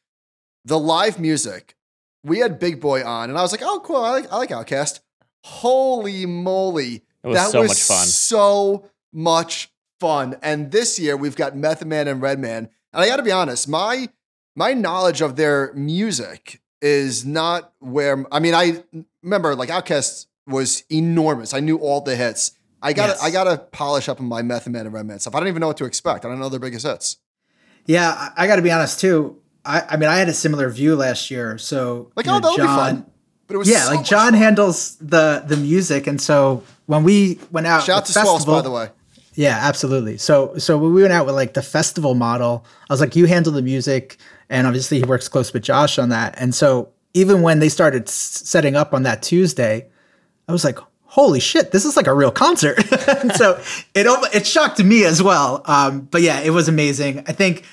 The 0.65 0.79
live 0.79 1.21
music, 1.21 1.77
we 2.25 2.39
had 2.41 2.59
Big 2.59 2.81
Boi 2.81 3.05
on, 3.05 3.31
and 3.31 3.39
I 3.39 3.43
was 3.43 3.53
like, 3.53 3.63
oh 3.65 3.81
cool, 3.85 3.97
I 3.97 4.11
like 4.11 4.33
I 4.33 4.37
like 4.37 4.51
OutKast. 4.51 5.01
Holy 5.45 6.27
moly, 6.27 7.05
It 7.23 7.29
was 7.29 7.37
that 7.37 7.51
so 7.51 7.61
was 7.61 7.69
much 7.71 7.83
fun. 7.83 8.07
So 8.07 8.91
much 9.13 9.71
fun. 10.01 10.37
And 10.43 10.73
this 10.73 10.99
year 10.99 11.17
we've 11.17 11.37
got 11.37 11.57
Method 11.57 11.87
Man 11.87 12.09
and 12.09 12.21
Redman, 12.21 12.69
and 12.93 13.03
I 13.03 13.07
got 13.07 13.17
to 13.17 13.23
be 13.23 13.31
honest, 13.31 13.69
my 13.69 14.09
my 14.57 14.73
knowledge 14.73 15.21
of 15.21 15.37
their 15.37 15.73
music 15.75 16.61
is 16.83 17.25
not 17.25 17.73
where 17.81 18.25
I 18.33 18.41
mean 18.41 18.55
I 18.55 18.83
remember 19.23 19.55
like 19.55 19.69
OutKast 19.69 20.27
was 20.47 20.85
enormous. 20.91 21.55
I 21.55 21.61
knew 21.61 21.79
all 21.79 22.01
the 22.01 22.17
hits. 22.17 22.53
I 22.83 22.93
got 22.93 23.09
Yes. 23.09 23.23
I 23.23 23.31
got 23.31 23.45
to 23.45 23.57
polish 23.59 24.09
up 24.09 24.21
on 24.21 24.27
my 24.27 24.43
Method 24.43 24.73
Man 24.73 24.87
and 24.87 24.95
Redman 24.95 25.19
stuff. 25.19 25.35
I 25.35 25.41
don't 25.41 25.49
even 25.49 25.61
know 25.61 25.69
what 25.69 25.79
to 25.79 25.85
expect. 25.87 26.25
I 26.25 26.29
don't 26.29 26.39
know 26.39 26.49
their 26.49 26.61
biggest 26.61 26.87
hits. 26.87 27.17
Yeah, 27.87 28.11
I, 28.11 28.45
I 28.45 28.47
got 28.47 28.57
to 28.57 28.63
be 28.63 28.71
honest 28.71 29.01
too. 29.01 29.41
I, 29.65 29.83
I 29.91 29.97
mean, 29.97 30.09
I 30.09 30.17
had 30.17 30.29
a 30.29 30.35
similar 30.35 30.69
view 30.71 30.95
last 30.97 31.31
year. 31.31 31.59
So 31.59 32.13
Like 32.17 32.29
oh 32.29 32.39
know, 32.39 32.57
fun. 32.57 33.07
But 33.47 33.55
it 33.55 33.59
was 33.59 33.69
Yeah, 33.69 33.85
so 33.85 33.95
like 33.95 34.05
John 34.05 34.33
fun. 34.33 34.35
handles 34.35 34.97
the 34.97 35.43
the 35.47 35.57
music, 35.57 36.07
and 36.07 36.21
so 36.21 36.63
when 36.87 37.03
we 37.05 37.39
went 37.51 37.67
out, 37.67 37.83
Shout 37.85 37.99
out 37.99 38.07
to 38.07 38.13
festival, 38.13 38.55
by 38.57 38.63
the 38.63 38.71
way. 38.71 38.91
Yeah, 39.35 39.59
absolutely. 39.61 40.19
So 40.19 40.57
so 40.59 40.79
when 40.79 40.95
we 40.95 41.03
went 41.03 41.13
out 41.13 41.27
with 41.27 41.35
like 41.35 41.55
the 41.55 41.63
festival 41.63 42.15
model, 42.15 42.65
I 42.89 42.93
was 42.93 43.01
like, 43.01 43.17
you 43.17 43.27
handle 43.27 43.53
the 43.53 43.63
music, 43.63 44.19
and 44.51 44.67
obviously 44.67 44.99
he 44.99 45.05
works 45.05 45.29
close 45.29 45.53
with 45.53 45.63
Josh 45.63 45.99
on 45.99 46.09
that. 46.11 46.35
And 46.39 46.55
so 46.55 46.91
even 47.15 47.43
when 47.43 47.59
they 47.59 47.69
started 47.69 48.09
s- 48.09 48.13
setting 48.15 48.77
up 48.77 48.93
on 48.95 49.03
that 49.05 49.23
Tuesday, 49.23 49.89
I 50.49 50.53
was 50.53 50.65
like, 50.65 50.79
holy 51.05 51.41
shit, 51.41 51.73
this 51.73 51.85
is 51.85 51.97
like 51.97 52.07
a 52.07 52.15
real 52.15 52.31
concert. 52.31 52.83
so 53.37 53.61
it 53.95 54.07
it 54.35 54.47
shocked 54.47 54.83
me 54.83 55.05
as 55.05 55.23
well. 55.23 55.63
Um, 55.65 56.03
but 56.03 56.23
yeah, 56.23 56.41
it 56.41 56.51
was 56.51 56.69
amazing. 56.69 57.25
I 57.27 57.33
think. 57.33 57.65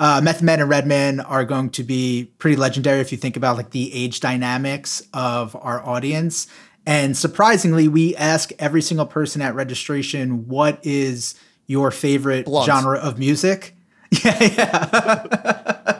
Uh, 0.00 0.20
Method 0.20 0.42
Man 0.42 0.58
and 0.58 0.68
Redman 0.68 1.20
are 1.20 1.44
going 1.44 1.70
to 1.70 1.84
be 1.84 2.32
pretty 2.38 2.56
legendary 2.56 2.98
if 2.98 3.12
you 3.12 3.18
think 3.18 3.36
about 3.36 3.56
like 3.56 3.70
the 3.70 3.94
age 3.94 4.18
dynamics 4.18 5.00
of 5.14 5.54
our 5.54 5.80
audience. 5.86 6.48
And 6.84 7.16
surprisingly, 7.16 7.86
we 7.86 8.16
ask 8.16 8.50
every 8.58 8.82
single 8.82 9.06
person 9.06 9.40
at 9.42 9.54
registration, 9.54 10.48
what 10.48 10.80
is 10.82 11.36
your 11.68 11.92
favorite 11.92 12.46
Blunt. 12.46 12.66
genre 12.66 12.98
of 12.98 13.18
music? 13.18 13.76
Yeah, 14.24 14.42
yeah. 14.42 15.82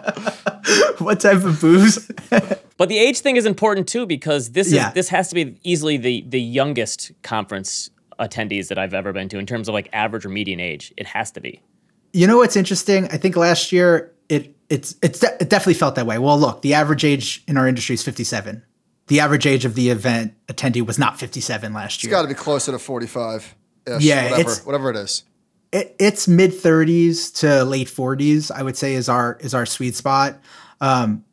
what 0.99 1.21
type 1.21 1.45
of 1.45 1.61
booze? 1.61 2.11
But 2.79 2.89
the 2.89 2.99
age 2.99 3.21
thing 3.21 3.37
is 3.37 3.47
important 3.47 3.87
too 3.89 4.07
because 4.07 4.53
this 4.53 4.67
is 4.69 4.73
Yeah. 4.73 4.91
this 4.91 5.09
has 5.11 5.29
to 5.29 5.35
be 5.37 5.57
easily 5.63 5.99
the 5.99 6.25
the 6.29 6.41
youngest 6.41 7.13
conference 7.23 7.91
attendees 8.19 8.69
that 8.69 8.79
I've 8.79 8.93
ever 8.95 9.13
been 9.13 9.29
to 9.29 9.39
in 9.39 9.47
terms 9.47 9.69
of 9.69 9.75
like 9.75 9.89
average 9.93 10.25
or 10.27 10.31
median 10.31 10.59
age. 10.59 10.93
It 10.97 11.07
has 11.07 11.31
to 11.33 11.41
be. 11.41 11.61
you 12.13 12.27
know 12.27 12.39
what's 12.39 12.57
interesting? 12.57 13.05
I 13.07 13.19
think 13.19 13.37
last 13.37 13.71
year 13.73 14.13
it 14.29 14.57
it's 14.69 14.97
it's 15.01 15.21
de- 15.21 15.37
it 15.41 15.49
definitely 15.49 15.75
felt 15.75 15.95
that 15.95 16.07
way. 16.07 16.19
Well, 16.19 16.39
look, 16.39 16.63
the 16.63 16.75
average 16.75 17.05
age 17.05 17.45
in 17.47 17.57
our 17.57 17.69
industry 17.69 17.95
is 17.95 18.03
57. 18.03 18.65
The 19.07 19.21
average 19.21 19.47
age 19.47 19.65
of 19.65 19.75
the 19.77 19.91
event 19.91 20.35
attendee 20.49 20.85
was 20.85 20.99
not 20.99 21.19
57 21.21 21.73
last 21.73 21.97
It's 21.97 22.05
year. 22.05 22.11
got 22.11 22.23
to 22.23 22.29
be 22.29 22.35
closer 22.35 22.73
to 22.73 22.79
45. 22.81 23.55
Yeah, 24.01 24.23
whatever, 24.25 24.41
it's- 24.41 24.67
whatever 24.67 24.91
it 24.91 24.97
is. 24.97 25.23
It, 25.73 25.97
it's 25.99 26.29
mid 26.29 26.53
30s 26.53 27.35
to 27.41 27.65
late 27.65 27.89
40s 27.89 28.51
i 28.51 28.63
would 28.63 28.77
say 28.77 28.95
is 28.95 29.09
our 29.09 29.39
is 29.41 29.55
our 29.55 29.67
sweet 29.67 29.95
spot. 29.95 30.41
Um, 30.81 31.25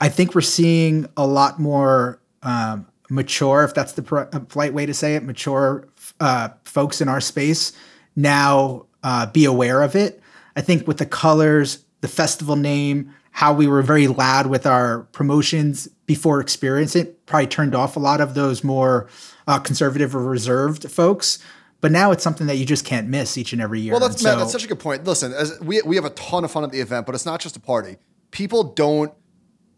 i 0.00 0.08
think 0.08 0.34
we're 0.34 0.40
seeing 0.40 1.06
a 1.16 1.26
lot 1.26 1.58
more 1.58 2.20
um, 2.42 2.86
mature 3.10 3.64
if 3.64 3.74
that's 3.74 3.92
the 3.92 4.16
uh, 4.16 4.38
polite 4.40 4.74
way 4.74 4.86
to 4.86 4.94
say 4.94 5.14
it 5.14 5.22
mature 5.22 5.88
uh, 6.20 6.48
folks 6.64 7.00
in 7.00 7.08
our 7.08 7.20
space 7.20 7.72
now 8.16 8.86
uh, 9.02 9.26
be 9.26 9.44
aware 9.44 9.82
of 9.82 9.94
it. 9.94 10.20
I 10.56 10.62
think 10.62 10.88
with 10.88 10.98
the 10.98 11.06
colors 11.06 11.84
the 12.00 12.08
festival 12.08 12.56
name 12.56 13.14
how 13.30 13.52
we 13.52 13.66
were 13.66 13.82
very 13.82 14.06
loud 14.06 14.46
with 14.46 14.66
our 14.66 15.00
promotions 15.12 15.88
before 16.06 16.40
experience 16.40 16.96
it 16.96 17.24
probably 17.26 17.46
turned 17.46 17.74
off 17.74 17.96
a 17.96 18.00
lot 18.00 18.20
of 18.20 18.34
those 18.34 18.64
more 18.64 19.08
uh, 19.46 19.58
conservative 19.58 20.14
or 20.14 20.22
reserved 20.22 20.90
folks 20.90 21.38
but 21.80 21.92
now 21.92 22.10
it's 22.10 22.22
something 22.22 22.46
that 22.46 22.56
you 22.56 22.66
just 22.66 22.84
can't 22.84 23.08
miss 23.08 23.36
each 23.36 23.52
and 23.52 23.62
every 23.62 23.80
year. 23.80 23.92
Well, 23.92 24.00
that's 24.00 24.22
Matt, 24.22 24.38
that's 24.38 24.52
such 24.52 24.64
a 24.64 24.68
good 24.68 24.80
point. 24.80 25.04
Listen, 25.04 25.32
as 25.32 25.58
we 25.60 25.82
we 25.82 25.96
have 25.96 26.04
a 26.04 26.10
ton 26.10 26.44
of 26.44 26.50
fun 26.50 26.64
at 26.64 26.72
the 26.72 26.80
event, 26.80 27.06
but 27.06 27.14
it's 27.14 27.26
not 27.26 27.40
just 27.40 27.56
a 27.56 27.60
party. 27.60 27.96
People 28.30 28.64
don't 28.64 29.12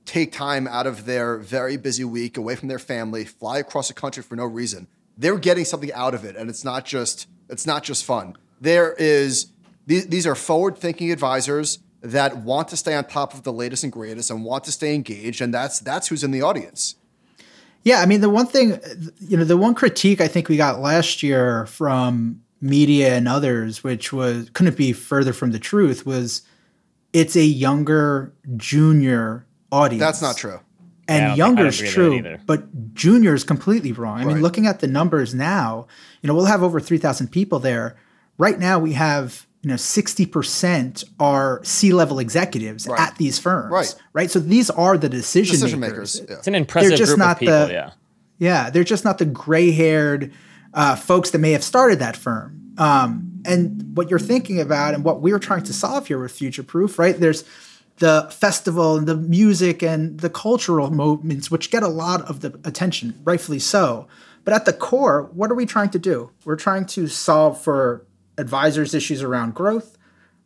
take 0.04 0.32
time 0.32 0.66
out 0.66 0.86
of 0.86 1.04
their 1.04 1.36
very 1.36 1.76
busy 1.76 2.04
week 2.04 2.36
away 2.36 2.56
from 2.56 2.68
their 2.68 2.78
family, 2.78 3.24
fly 3.24 3.58
across 3.58 3.88
the 3.88 3.94
country 3.94 4.22
for 4.22 4.36
no 4.36 4.44
reason. 4.44 4.88
They're 5.18 5.38
getting 5.38 5.64
something 5.64 5.92
out 5.92 6.14
of 6.14 6.24
it, 6.24 6.36
and 6.36 6.48
it's 6.48 6.64
not 6.64 6.84
just 6.84 7.26
it's 7.48 7.66
not 7.66 7.82
just 7.82 8.04
fun. 8.04 8.36
There 8.60 8.94
is 8.94 9.52
these, 9.86 10.06
these 10.08 10.26
are 10.26 10.34
forward-thinking 10.34 11.10
advisors 11.10 11.78
that 12.00 12.36
want 12.38 12.68
to 12.68 12.76
stay 12.76 12.94
on 12.94 13.04
top 13.04 13.34
of 13.34 13.42
the 13.42 13.52
latest 13.52 13.82
and 13.82 13.92
greatest 13.92 14.30
and 14.30 14.44
want 14.44 14.64
to 14.64 14.72
stay 14.72 14.94
engaged, 14.94 15.40
and 15.40 15.52
that's 15.52 15.80
that's 15.80 16.08
who's 16.08 16.22
in 16.24 16.30
the 16.30 16.42
audience. 16.42 16.94
Yeah, 17.84 18.00
I 18.00 18.06
mean 18.06 18.20
the 18.20 18.28
one 18.30 18.46
thing, 18.46 18.78
you 19.20 19.36
know, 19.36 19.44
the 19.44 19.56
one 19.56 19.74
critique 19.74 20.20
I 20.20 20.28
think 20.28 20.48
we 20.48 20.56
got 20.56 20.80
last 20.80 21.22
year 21.22 21.66
from 21.66 22.42
media 22.60 23.14
and 23.14 23.28
others, 23.28 23.82
which 23.84 24.12
was 24.12 24.50
couldn't 24.50 24.76
be 24.76 24.92
further 24.92 25.32
from 25.32 25.52
the 25.52 25.58
truth, 25.58 26.04
was 26.04 26.42
it's 27.12 27.36
a 27.36 27.44
younger 27.44 28.32
junior 28.56 29.46
audience. 29.72 30.00
That's 30.00 30.22
not 30.22 30.36
true. 30.36 30.60
And 31.06 31.20
Yeah, 31.20 31.32
I 31.32 31.36
don't 31.36 31.36
think- 31.36 31.42
I 31.42 31.46
younger 31.62 31.66
is 31.68 31.78
true, 31.94 32.36
but 32.46 32.94
junior 32.94 33.32
is 33.34 33.42
completely 33.44 33.92
wrong. 33.92 34.20
I 34.20 34.24
mean, 34.26 34.42
looking 34.42 34.66
at 34.66 34.80
the 34.80 34.86
numbers 34.86 35.34
now, 35.34 35.86
you 36.20 36.26
know, 36.28 36.34
we'll 36.34 36.44
have 36.46 36.62
over 36.62 36.80
3,000 36.80 37.28
people 37.28 37.58
there. 37.58 37.96
Right 38.36 38.58
now, 38.58 38.78
we 38.78 38.92
have, 38.92 39.46
you 39.62 39.68
know, 39.70 39.76
60% 39.76 41.04
are 41.18 41.60
C 41.64 41.92
level 41.92 42.18
executives 42.18 42.86
Right. 42.86 43.00
at 43.00 43.16
these 43.16 43.38
firms. 43.38 43.72
Right. 43.72 43.94
Right. 44.12 44.30
So 44.30 44.38
these 44.38 44.70
are 44.70 44.96
the 44.96 45.08
decision, 45.08 45.54
Decision 45.54 45.80
makers. 45.80 46.20
makers. 46.20 46.30
Yeah. 46.30 46.36
It's 46.38 46.46
an 46.46 46.54
impressive 46.54 46.96
just 46.96 47.10
group 47.10 47.18
not 47.18 47.32
of 47.32 47.38
people. 47.40 47.66
the- 47.66 47.72
yeah. 47.72 47.90
Yeah, 48.40 48.70
they're 48.70 48.84
just 48.84 49.04
not 49.04 49.18
the 49.18 49.24
gray 49.24 49.72
haired 49.72 50.32
uh, 50.72 50.94
folks 50.94 51.30
that 51.30 51.38
may 51.38 51.50
have 51.52 51.64
started 51.64 51.98
that 51.98 52.16
firm. 52.16 52.72
Um, 52.78 53.40
and 53.44 53.96
what 53.96 54.10
you're 54.10 54.20
thinking 54.20 54.60
about 54.60 54.94
and 54.94 55.02
what 55.02 55.20
we're 55.20 55.40
trying 55.40 55.64
to 55.64 55.72
solve 55.72 56.06
here 56.06 56.20
with 56.20 56.30
Future 56.30 56.62
Proof, 56.62 57.00
right? 57.00 57.18
There's 57.18 57.42
the 57.98 58.28
festival 58.30 58.96
and 58.96 59.08
the 59.08 59.16
music 59.16 59.82
and 59.82 60.20
the 60.20 60.30
cultural 60.30 60.92
movements, 60.92 61.50
which 61.50 61.72
get 61.72 61.82
a 61.82 61.88
lot 61.88 62.22
of 62.30 62.40
the 62.42 62.54
attention, 62.64 63.18
rightfully 63.24 63.58
so. 63.58 64.06
But 64.44 64.54
at 64.54 64.66
the 64.66 64.72
core, 64.72 65.28
what 65.34 65.50
are 65.50 65.54
we 65.56 65.66
trying 65.66 65.90
to 65.90 65.98
do? 65.98 66.30
We're 66.44 66.54
trying 66.54 66.84
to 66.86 67.08
solve 67.08 67.60
for 67.60 68.06
advisors' 68.38 68.94
issues 68.94 69.22
around 69.22 69.54
growth, 69.54 69.98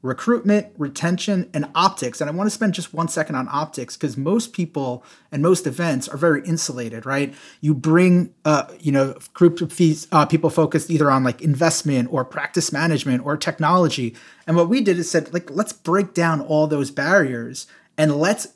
recruitment, 0.02 0.66
retention, 0.76 1.48
and 1.54 1.70
optics. 1.76 2.20
And 2.20 2.28
I 2.28 2.32
want 2.32 2.46
to 2.46 2.50
spend 2.50 2.74
just 2.74 2.92
one 2.92 3.06
second 3.06 3.36
on 3.36 3.48
optics 3.48 3.96
because 3.96 4.16
most 4.16 4.52
people 4.52 5.04
and 5.30 5.42
most 5.42 5.64
events 5.64 6.08
are 6.08 6.16
very 6.16 6.44
insulated, 6.44 7.06
right? 7.06 7.32
You 7.60 7.72
bring, 7.72 8.34
uh, 8.44 8.64
you 8.80 8.90
know, 8.90 9.16
group 9.32 9.60
of 9.60 9.72
fees, 9.72 10.08
uh, 10.10 10.26
people 10.26 10.50
focused 10.50 10.90
either 10.90 11.08
on 11.08 11.22
like 11.22 11.40
investment 11.40 12.08
or 12.12 12.24
practice 12.24 12.72
management 12.72 13.24
or 13.24 13.36
technology. 13.36 14.16
And 14.46 14.56
what 14.56 14.68
we 14.68 14.80
did 14.80 14.98
is 14.98 15.08
said, 15.08 15.32
like, 15.32 15.50
let's 15.50 15.72
break 15.72 16.14
down 16.14 16.40
all 16.40 16.66
those 16.66 16.90
barriers 16.90 17.68
and 17.96 18.16
let's 18.16 18.48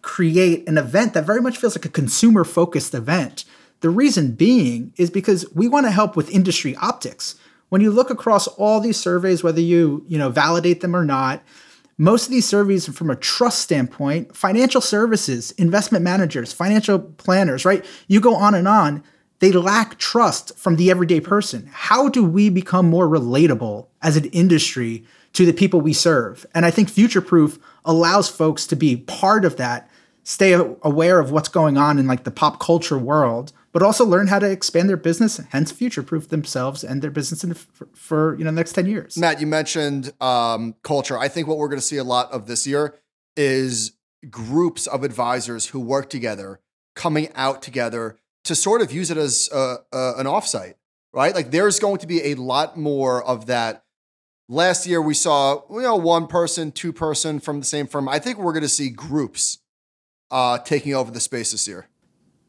create 0.00 0.66
an 0.66 0.78
event 0.78 1.12
that 1.12 1.26
very 1.26 1.42
much 1.42 1.58
feels 1.58 1.76
like 1.76 1.84
a 1.84 1.90
consumer 1.90 2.44
focused 2.44 2.94
event. 2.94 3.44
The 3.80 3.90
reason 3.90 4.32
being 4.32 4.94
is 4.96 5.10
because 5.10 5.44
we 5.54 5.68
want 5.68 5.84
to 5.84 5.90
help 5.90 6.16
with 6.16 6.30
industry 6.30 6.74
optics. 6.76 7.34
When 7.68 7.80
you 7.80 7.90
look 7.90 8.10
across 8.10 8.46
all 8.46 8.80
these 8.80 8.96
surveys, 8.96 9.42
whether 9.42 9.60
you, 9.60 10.04
you 10.08 10.18
know, 10.18 10.30
validate 10.30 10.80
them 10.80 10.94
or 10.94 11.04
not, 11.04 11.42
most 11.98 12.26
of 12.26 12.30
these 12.30 12.46
surveys 12.46 12.86
from 12.86 13.10
a 13.10 13.16
trust 13.16 13.60
standpoint, 13.60 14.36
financial 14.36 14.80
services, 14.80 15.52
investment 15.52 16.04
managers, 16.04 16.52
financial 16.52 16.98
planners, 16.98 17.64
right? 17.64 17.84
You 18.06 18.20
go 18.20 18.34
on 18.34 18.54
and 18.54 18.68
on, 18.68 19.02
they 19.38 19.52
lack 19.52 19.98
trust 19.98 20.56
from 20.58 20.76
the 20.76 20.90
everyday 20.90 21.20
person. 21.20 21.68
How 21.72 22.08
do 22.08 22.24
we 22.24 22.50
become 22.50 22.88
more 22.88 23.08
relatable 23.08 23.86
as 24.02 24.16
an 24.16 24.26
industry 24.26 25.04
to 25.32 25.44
the 25.44 25.52
people 25.52 25.80
we 25.80 25.92
serve? 25.92 26.46
And 26.54 26.64
I 26.64 26.70
think 26.70 26.88
Future 26.88 27.20
Proof 27.20 27.58
allows 27.84 28.28
folks 28.28 28.66
to 28.68 28.76
be 28.76 28.96
part 28.96 29.44
of 29.44 29.56
that, 29.56 29.90
stay 30.22 30.52
aware 30.52 31.18
of 31.18 31.30
what's 31.30 31.48
going 31.48 31.76
on 31.76 31.98
in 31.98 32.06
like 32.06 32.24
the 32.24 32.30
pop 32.30 32.60
culture 32.60 32.98
world, 32.98 33.52
but 33.76 33.82
also 33.82 34.06
learn 34.06 34.28
how 34.28 34.38
to 34.38 34.50
expand 34.50 34.88
their 34.88 34.96
business, 34.96 35.38
hence 35.50 35.70
future 35.70 36.02
proof 36.02 36.30
themselves 36.30 36.82
and 36.82 37.02
their 37.02 37.10
business 37.10 37.44
in, 37.44 37.52
for, 37.52 37.86
for 37.92 38.38
you 38.38 38.44
know 38.44 38.50
the 38.50 38.56
next 38.56 38.72
10 38.72 38.86
years. 38.86 39.18
Matt, 39.18 39.38
you 39.38 39.46
mentioned 39.46 40.14
um, 40.18 40.74
culture. 40.82 41.18
I 41.18 41.28
think 41.28 41.46
what 41.46 41.58
we're 41.58 41.68
going 41.68 41.78
to 41.78 41.86
see 41.86 41.98
a 41.98 42.02
lot 42.02 42.32
of 42.32 42.46
this 42.46 42.66
year 42.66 42.94
is 43.36 43.92
groups 44.30 44.86
of 44.86 45.04
advisors 45.04 45.66
who 45.66 45.80
work 45.80 46.08
together 46.08 46.58
coming 46.94 47.28
out 47.34 47.60
together 47.60 48.16
to 48.44 48.54
sort 48.54 48.80
of 48.80 48.92
use 48.92 49.10
it 49.10 49.18
as 49.18 49.50
an 49.52 50.24
offsite, 50.24 50.76
right? 51.12 51.34
Like 51.34 51.50
there's 51.50 51.78
going 51.78 51.98
to 51.98 52.06
be 52.06 52.30
a 52.30 52.34
lot 52.36 52.78
more 52.78 53.22
of 53.22 53.44
that. 53.44 53.84
Last 54.48 54.86
year 54.86 55.02
we 55.02 55.12
saw 55.12 55.60
you 55.70 55.82
know 55.82 55.96
one 55.96 56.28
person, 56.28 56.72
two 56.72 56.94
person 56.94 57.40
from 57.40 57.58
the 57.58 57.66
same 57.66 57.88
firm. 57.88 58.08
I 58.08 58.20
think 58.20 58.38
we're 58.38 58.54
going 58.54 58.62
to 58.62 58.70
see 58.70 58.88
groups 58.88 59.58
uh, 60.30 60.56
taking 60.60 60.94
over 60.94 61.10
the 61.10 61.20
space 61.20 61.52
this 61.52 61.68
year. 61.68 61.90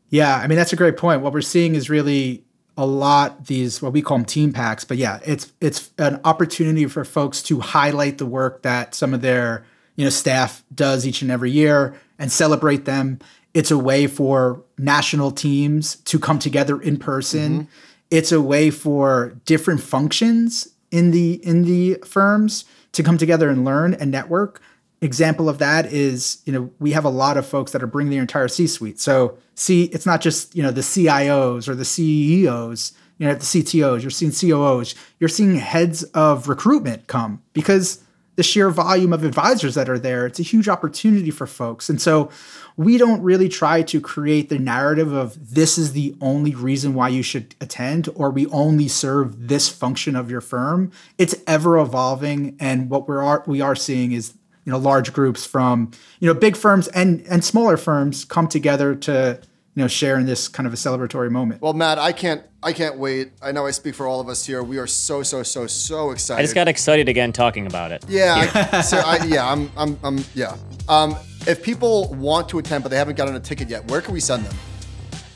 Yeah, 0.09 0.35
I 0.35 0.47
mean 0.47 0.57
that's 0.57 0.73
a 0.73 0.77
great 0.77 0.97
point. 0.97 1.21
What 1.21 1.33
we're 1.33 1.41
seeing 1.41 1.75
is 1.75 1.89
really 1.89 2.43
a 2.77 2.85
lot 2.85 3.47
these 3.47 3.81
what 3.81 3.91
we 3.91 4.01
call 4.01 4.17
them 4.17 4.25
team 4.25 4.53
packs, 4.53 4.83
but 4.83 4.97
yeah, 4.97 5.19
it's 5.25 5.51
it's 5.59 5.91
an 5.97 6.19
opportunity 6.23 6.85
for 6.85 7.03
folks 7.03 7.41
to 7.43 7.59
highlight 7.59 8.17
the 8.17 8.25
work 8.25 8.61
that 8.61 8.95
some 8.95 9.13
of 9.13 9.21
their 9.21 9.65
you 9.95 10.05
know 10.05 10.09
staff 10.09 10.63
does 10.73 11.05
each 11.05 11.21
and 11.21 11.31
every 11.31 11.51
year 11.51 11.95
and 12.19 12.31
celebrate 12.31 12.85
them. 12.85 13.19
It's 13.53 13.71
a 13.71 13.77
way 13.77 14.07
for 14.07 14.63
national 14.77 15.31
teams 15.31 15.95
to 15.97 16.19
come 16.19 16.37
together 16.37 16.79
in 16.79 16.97
person. 16.97 17.51
Mm-hmm. 17.51 17.71
It's 18.11 18.31
a 18.31 18.41
way 18.41 18.69
for 18.69 19.35
different 19.45 19.81
functions 19.81 20.67
in 20.91 21.11
the 21.11 21.45
in 21.45 21.63
the 21.63 21.95
firms 22.05 22.65
to 22.93 23.03
come 23.03 23.17
together 23.17 23.49
and 23.49 23.65
learn 23.65 23.93
and 23.95 24.11
network 24.11 24.61
example 25.01 25.47
of 25.47 25.59
that 25.59 25.91
is 25.91 26.41
you 26.45 26.53
know 26.53 26.71
we 26.79 26.91
have 26.91 27.05
a 27.05 27.09
lot 27.09 27.37
of 27.37 27.45
folks 27.45 27.71
that 27.71 27.83
are 27.83 27.87
bringing 27.87 28.11
their 28.11 28.21
entire 28.21 28.47
c-suite. 28.47 28.99
So 28.99 29.37
see 29.55 29.85
it's 29.85 30.05
not 30.05 30.21
just 30.21 30.55
you 30.55 30.63
know 30.63 30.71
the 30.71 30.81
cios 30.81 31.67
or 31.67 31.75
the 31.75 31.85
ceos 31.85 32.93
you 33.17 33.27
know 33.27 33.33
the 33.33 33.39
ctos 33.39 34.01
you're 34.01 34.09
seeing 34.09 34.31
coos 34.31 34.95
you're 35.19 35.29
seeing 35.29 35.55
heads 35.55 36.03
of 36.03 36.47
recruitment 36.47 37.07
come 37.07 37.41
because 37.53 38.03
the 38.37 38.43
sheer 38.43 38.69
volume 38.69 39.13
of 39.13 39.23
advisors 39.23 39.73
that 39.75 39.89
are 39.89 39.99
there 39.99 40.25
it's 40.25 40.39
a 40.39 40.43
huge 40.43 40.67
opportunity 40.67 41.31
for 41.31 41.45
folks. 41.45 41.89
And 41.89 42.01
so 42.01 42.31
we 42.75 42.99
don't 42.99 43.21
really 43.23 43.49
try 43.49 43.81
to 43.81 43.99
create 43.99 44.49
the 44.49 44.59
narrative 44.59 45.11
of 45.11 45.53
this 45.53 45.79
is 45.79 45.93
the 45.93 46.15
only 46.21 46.53
reason 46.53 46.93
why 46.93 47.09
you 47.09 47.23
should 47.23 47.55
attend 47.59 48.07
or 48.13 48.29
we 48.29 48.45
only 48.47 48.87
serve 48.87 49.47
this 49.47 49.67
function 49.67 50.15
of 50.15 50.29
your 50.29 50.41
firm. 50.41 50.91
It's 51.17 51.35
ever 51.47 51.79
evolving 51.79 52.55
and 52.59 52.89
what 52.89 53.07
we're 53.07 53.23
are, 53.23 53.43
we 53.47 53.61
are 53.61 53.75
seeing 53.75 54.11
is 54.11 54.35
you 54.67 54.73
know 54.73 54.77
large 54.77 55.13
groups 55.13 55.45
from 55.45 55.91
you 56.19 56.27
know 56.27 56.33
big 56.37 56.57
firms 56.57 56.89
and 56.89 57.25
and 57.29 57.43
smaller 57.43 57.77
firms 57.77 58.25
come 58.25 58.49
together 58.49 58.93
to 58.93 59.39
you 59.75 59.81
know 59.81 59.87
share 59.87 60.19
in 60.19 60.25
this 60.25 60.49
kind 60.49 60.67
of 60.67 60.73
a 60.73 60.75
celebratory 60.75 61.31
moment. 61.31 61.61
Well, 61.61 61.71
Matt, 61.71 61.97
I 61.97 62.11
can't 62.11 62.43
I 62.61 62.73
can't 62.73 62.97
wait. 62.97 63.31
I 63.41 63.53
know 63.53 63.65
I 63.65 63.71
speak 63.71 63.95
for 63.95 64.07
all 64.07 64.19
of 64.19 64.27
us 64.27 64.45
here. 64.45 64.61
We 64.61 64.77
are 64.77 64.85
so 64.85 65.23
so 65.23 65.41
so 65.41 65.67
so 65.67 66.11
excited. 66.11 66.41
I 66.41 66.43
just 66.43 66.53
got 66.53 66.67
excited 66.67 67.07
again 67.07 67.31
talking 67.31 67.65
about 67.65 67.93
it. 67.93 68.03
Yeah, 68.09 68.67
I, 68.73 68.81
so 68.91 68.97
I, 68.97 69.23
yeah, 69.23 69.49
I'm, 69.49 69.71
I'm, 69.77 69.97
I'm, 70.03 70.19
yeah. 70.35 70.57
Um, 70.89 71.15
if 71.47 71.63
people 71.63 72.13
want 72.15 72.49
to 72.49 72.59
attend 72.59 72.83
but 72.83 72.89
they 72.89 72.97
haven't 72.97 73.15
gotten 73.15 73.35
a 73.35 73.39
ticket 73.39 73.69
yet, 73.69 73.89
where 73.89 74.01
can 74.01 74.13
we 74.13 74.19
send 74.19 74.43
them? 74.43 74.57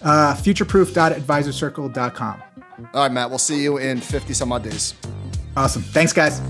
Uh, 0.02 0.36
futureproof.advisorcircle.com. 0.36 2.44
All 2.94 2.94
right, 2.94 3.12
Matt. 3.12 3.30
We'll 3.30 3.39
see 3.39 3.63
you 3.63 3.78
in 3.78 4.02
50 4.02 4.34
some 4.34 4.52
odd 4.52 4.63
days. 4.63 4.94
Awesome. 5.56 5.84
Thanks, 5.84 6.12
guys. 6.12 6.41